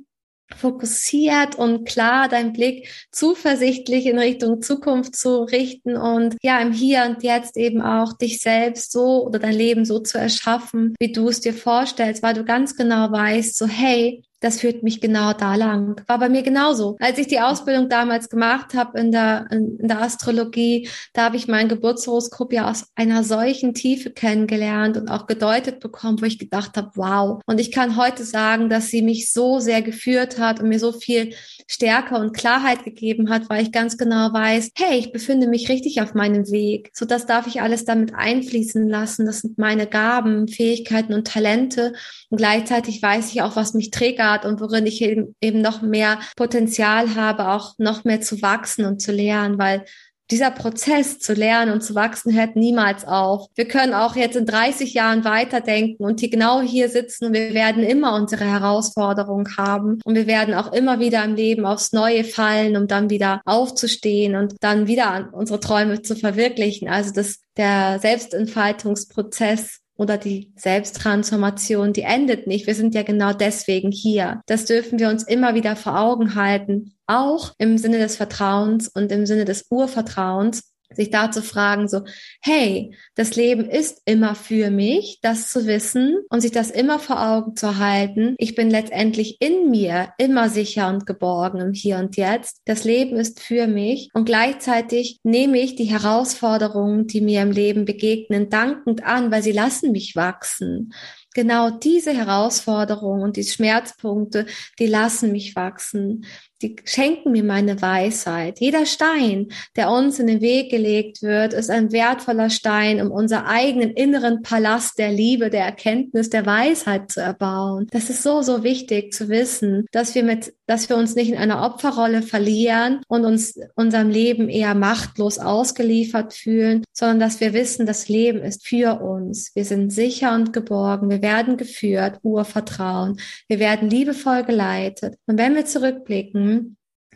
[0.55, 7.05] fokussiert und klar deinen Blick zuversichtlich in Richtung Zukunft zu richten und ja im Hier
[7.05, 11.29] und Jetzt eben auch dich selbst so oder dein Leben so zu erschaffen, wie du
[11.29, 15.55] es dir vorstellst, weil du ganz genau weißt, so hey, das führt mich genau da
[15.55, 16.01] lang.
[16.07, 16.97] War bei mir genauso.
[16.99, 21.47] Als ich die Ausbildung damals gemacht habe in der, in, der Astrologie, da habe ich
[21.47, 26.75] mein Geburtshoroskop ja aus einer solchen Tiefe kennengelernt und auch gedeutet bekommen, wo ich gedacht
[26.75, 27.41] habe, wow.
[27.45, 30.91] Und ich kann heute sagen, dass sie mich so sehr geführt hat und mir so
[30.91, 31.33] viel
[31.67, 36.01] Stärke und Klarheit gegeben hat, weil ich ganz genau weiß, hey, ich befinde mich richtig
[36.01, 36.89] auf meinem Weg.
[36.93, 39.27] So das darf ich alles damit einfließen lassen.
[39.27, 41.93] Das sind meine Gaben, Fähigkeiten und Talente.
[42.29, 43.91] Und gleichzeitig weiß ich auch, was mich
[44.31, 48.85] triggert und worin ich eben, eben noch mehr Potenzial habe, auch noch mehr zu wachsen
[48.85, 49.85] und zu lernen, weil
[50.29, 53.47] dieser Prozess zu lernen und zu wachsen hört niemals auf.
[53.55, 57.53] Wir können auch jetzt in 30 Jahren weiterdenken und hier genau hier sitzen und wir
[57.53, 62.23] werden immer unsere Herausforderung haben und wir werden auch immer wieder im Leben aufs Neue
[62.23, 66.87] fallen, um dann wieder aufzustehen und dann wieder unsere Träume zu verwirklichen.
[66.87, 72.65] Also das, der Selbstentfaltungsprozess oder die Selbsttransformation, die endet nicht.
[72.65, 74.41] Wir sind ja genau deswegen hier.
[74.47, 79.11] Das dürfen wir uns immer wieder vor Augen halten, auch im Sinne des Vertrauens und
[79.11, 82.01] im Sinne des Urvertrauens, sich da zu fragen, so,
[82.41, 87.21] hey, das Leben ist immer für mich, das zu wissen und sich das immer vor
[87.21, 88.35] Augen zu halten.
[88.37, 92.61] Ich bin letztendlich in mir immer sicher und geborgen im Hier und Jetzt.
[92.65, 97.85] Das Leben ist für mich und gleichzeitig nehme ich die Herausforderungen, die mir im Leben
[97.85, 100.93] begegnen, dankend an, weil sie lassen mich wachsen
[101.33, 104.45] genau diese Herausforderungen und die Schmerzpunkte,
[104.79, 106.25] die lassen mich wachsen
[106.61, 108.59] die schenken mir meine Weisheit.
[108.59, 113.47] Jeder Stein, der uns in den Weg gelegt wird, ist ein wertvoller Stein, um unser
[113.47, 117.87] eigenen inneren Palast der Liebe, der Erkenntnis, der Weisheit zu erbauen.
[117.91, 121.37] Das ist so, so wichtig zu wissen, dass wir mit, dass wir uns nicht in
[121.37, 127.85] einer Opferrolle verlieren und uns unserem Leben eher machtlos ausgeliefert fühlen, sondern dass wir wissen,
[127.85, 129.51] das Leben ist für uns.
[129.55, 131.09] Wir sind sicher und geborgen.
[131.09, 133.17] Wir werden geführt, Urvertrauen.
[133.47, 135.15] Wir werden liebevoll geleitet.
[135.25, 136.50] Und wenn wir zurückblicken,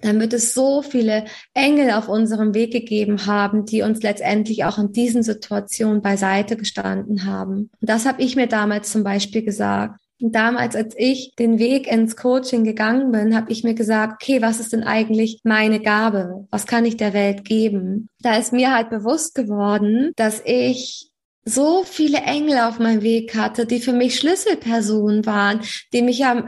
[0.02, 4.78] dann wird es so viele Engel auf unserem Weg gegeben haben, die uns letztendlich auch
[4.78, 7.72] in diesen Situationen beiseite gestanden haben.
[7.80, 10.00] Und das habe ich mir damals zum Beispiel gesagt.
[10.22, 14.42] Und damals, als ich den Weg ins Coaching gegangen bin, habe ich mir gesagt, okay,
[14.42, 16.48] was ist denn eigentlich meine Gabe?
[16.52, 18.10] Was kann ich der Welt geben?
[18.20, 21.12] Da ist mir halt bewusst geworden, dass ich
[21.48, 25.62] so viele Engel auf meinem Weg hatte, die für mich Schlüsselpersonen waren,
[25.94, 26.48] die mich, am,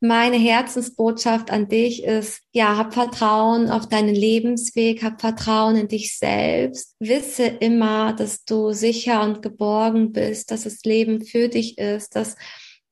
[0.00, 6.16] Meine Herzensbotschaft an dich ist, ja, hab Vertrauen auf deinen Lebensweg, hab Vertrauen in dich
[6.16, 6.94] selbst.
[7.00, 12.36] Wisse immer, dass du sicher und geborgen bist, dass das Leben für dich ist, dass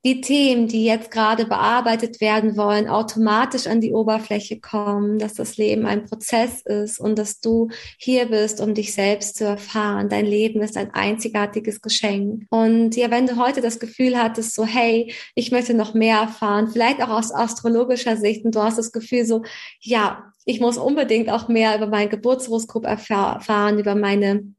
[0.07, 5.57] die Themen, die jetzt gerade bearbeitet werden wollen, automatisch an die Oberfläche kommen, dass das
[5.57, 10.09] Leben ein Prozess ist und dass du hier bist, um dich selbst zu erfahren.
[10.09, 12.44] Dein Leben ist ein einzigartiges Geschenk.
[12.50, 16.68] Und ja, wenn du heute das Gefühl hattest, so, hey, ich möchte noch mehr erfahren,
[16.68, 19.42] vielleicht auch aus astrologischer Sicht und du hast das Gefühl so,
[19.80, 24.54] ja, ich muss unbedingt auch mehr über mein Geburtshoroskop erfahren, über meine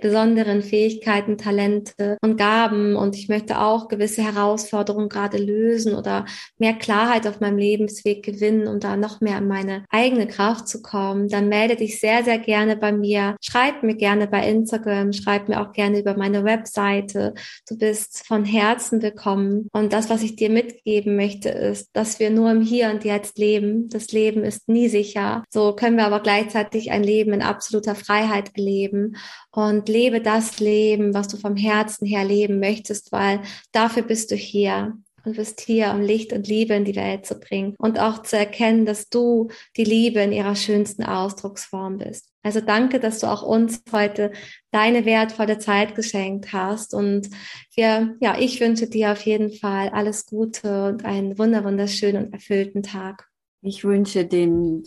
[0.00, 6.26] besonderen Fähigkeiten, Talente und Gaben und ich möchte auch gewisse Herausforderungen gerade lösen oder
[6.58, 10.82] mehr Klarheit auf meinem Lebensweg gewinnen, um da noch mehr in meine eigene Kraft zu
[10.82, 13.36] kommen, dann melde dich sehr, sehr gerne bei mir.
[13.40, 17.34] Schreib mir gerne bei Instagram, schreib mir auch gerne über meine Webseite.
[17.68, 19.68] Du bist von Herzen willkommen.
[19.72, 23.38] Und das, was ich dir mitgeben möchte, ist, dass wir nur im Hier und Jetzt
[23.38, 23.88] leben.
[23.88, 25.44] Das Leben ist nie sicher.
[25.50, 29.16] So können wir aber gleichzeitig ein Leben in absoluter Freiheit erleben
[29.50, 33.40] und lebe das Leben, was du vom Herzen her leben möchtest, weil
[33.72, 37.38] dafür bist du hier und bist hier, um Licht und Liebe in die Welt zu
[37.38, 42.28] bringen und auch zu erkennen, dass du die Liebe in ihrer schönsten Ausdrucksform bist.
[42.42, 44.32] Also danke, dass du auch uns heute
[44.72, 47.30] deine wertvolle Zeit geschenkt hast und
[47.74, 52.82] wir, ja, ich wünsche dir auf jeden Fall alles Gute und einen wunderschönen und erfüllten
[52.82, 53.28] Tag.
[53.62, 54.84] Ich wünsche den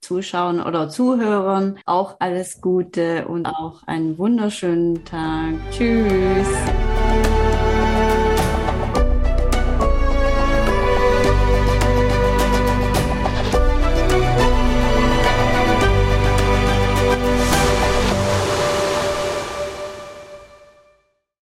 [0.00, 5.54] Zuschauen oder Zuhören auch alles Gute und auch einen wunderschönen Tag.
[5.70, 6.48] Tschüss.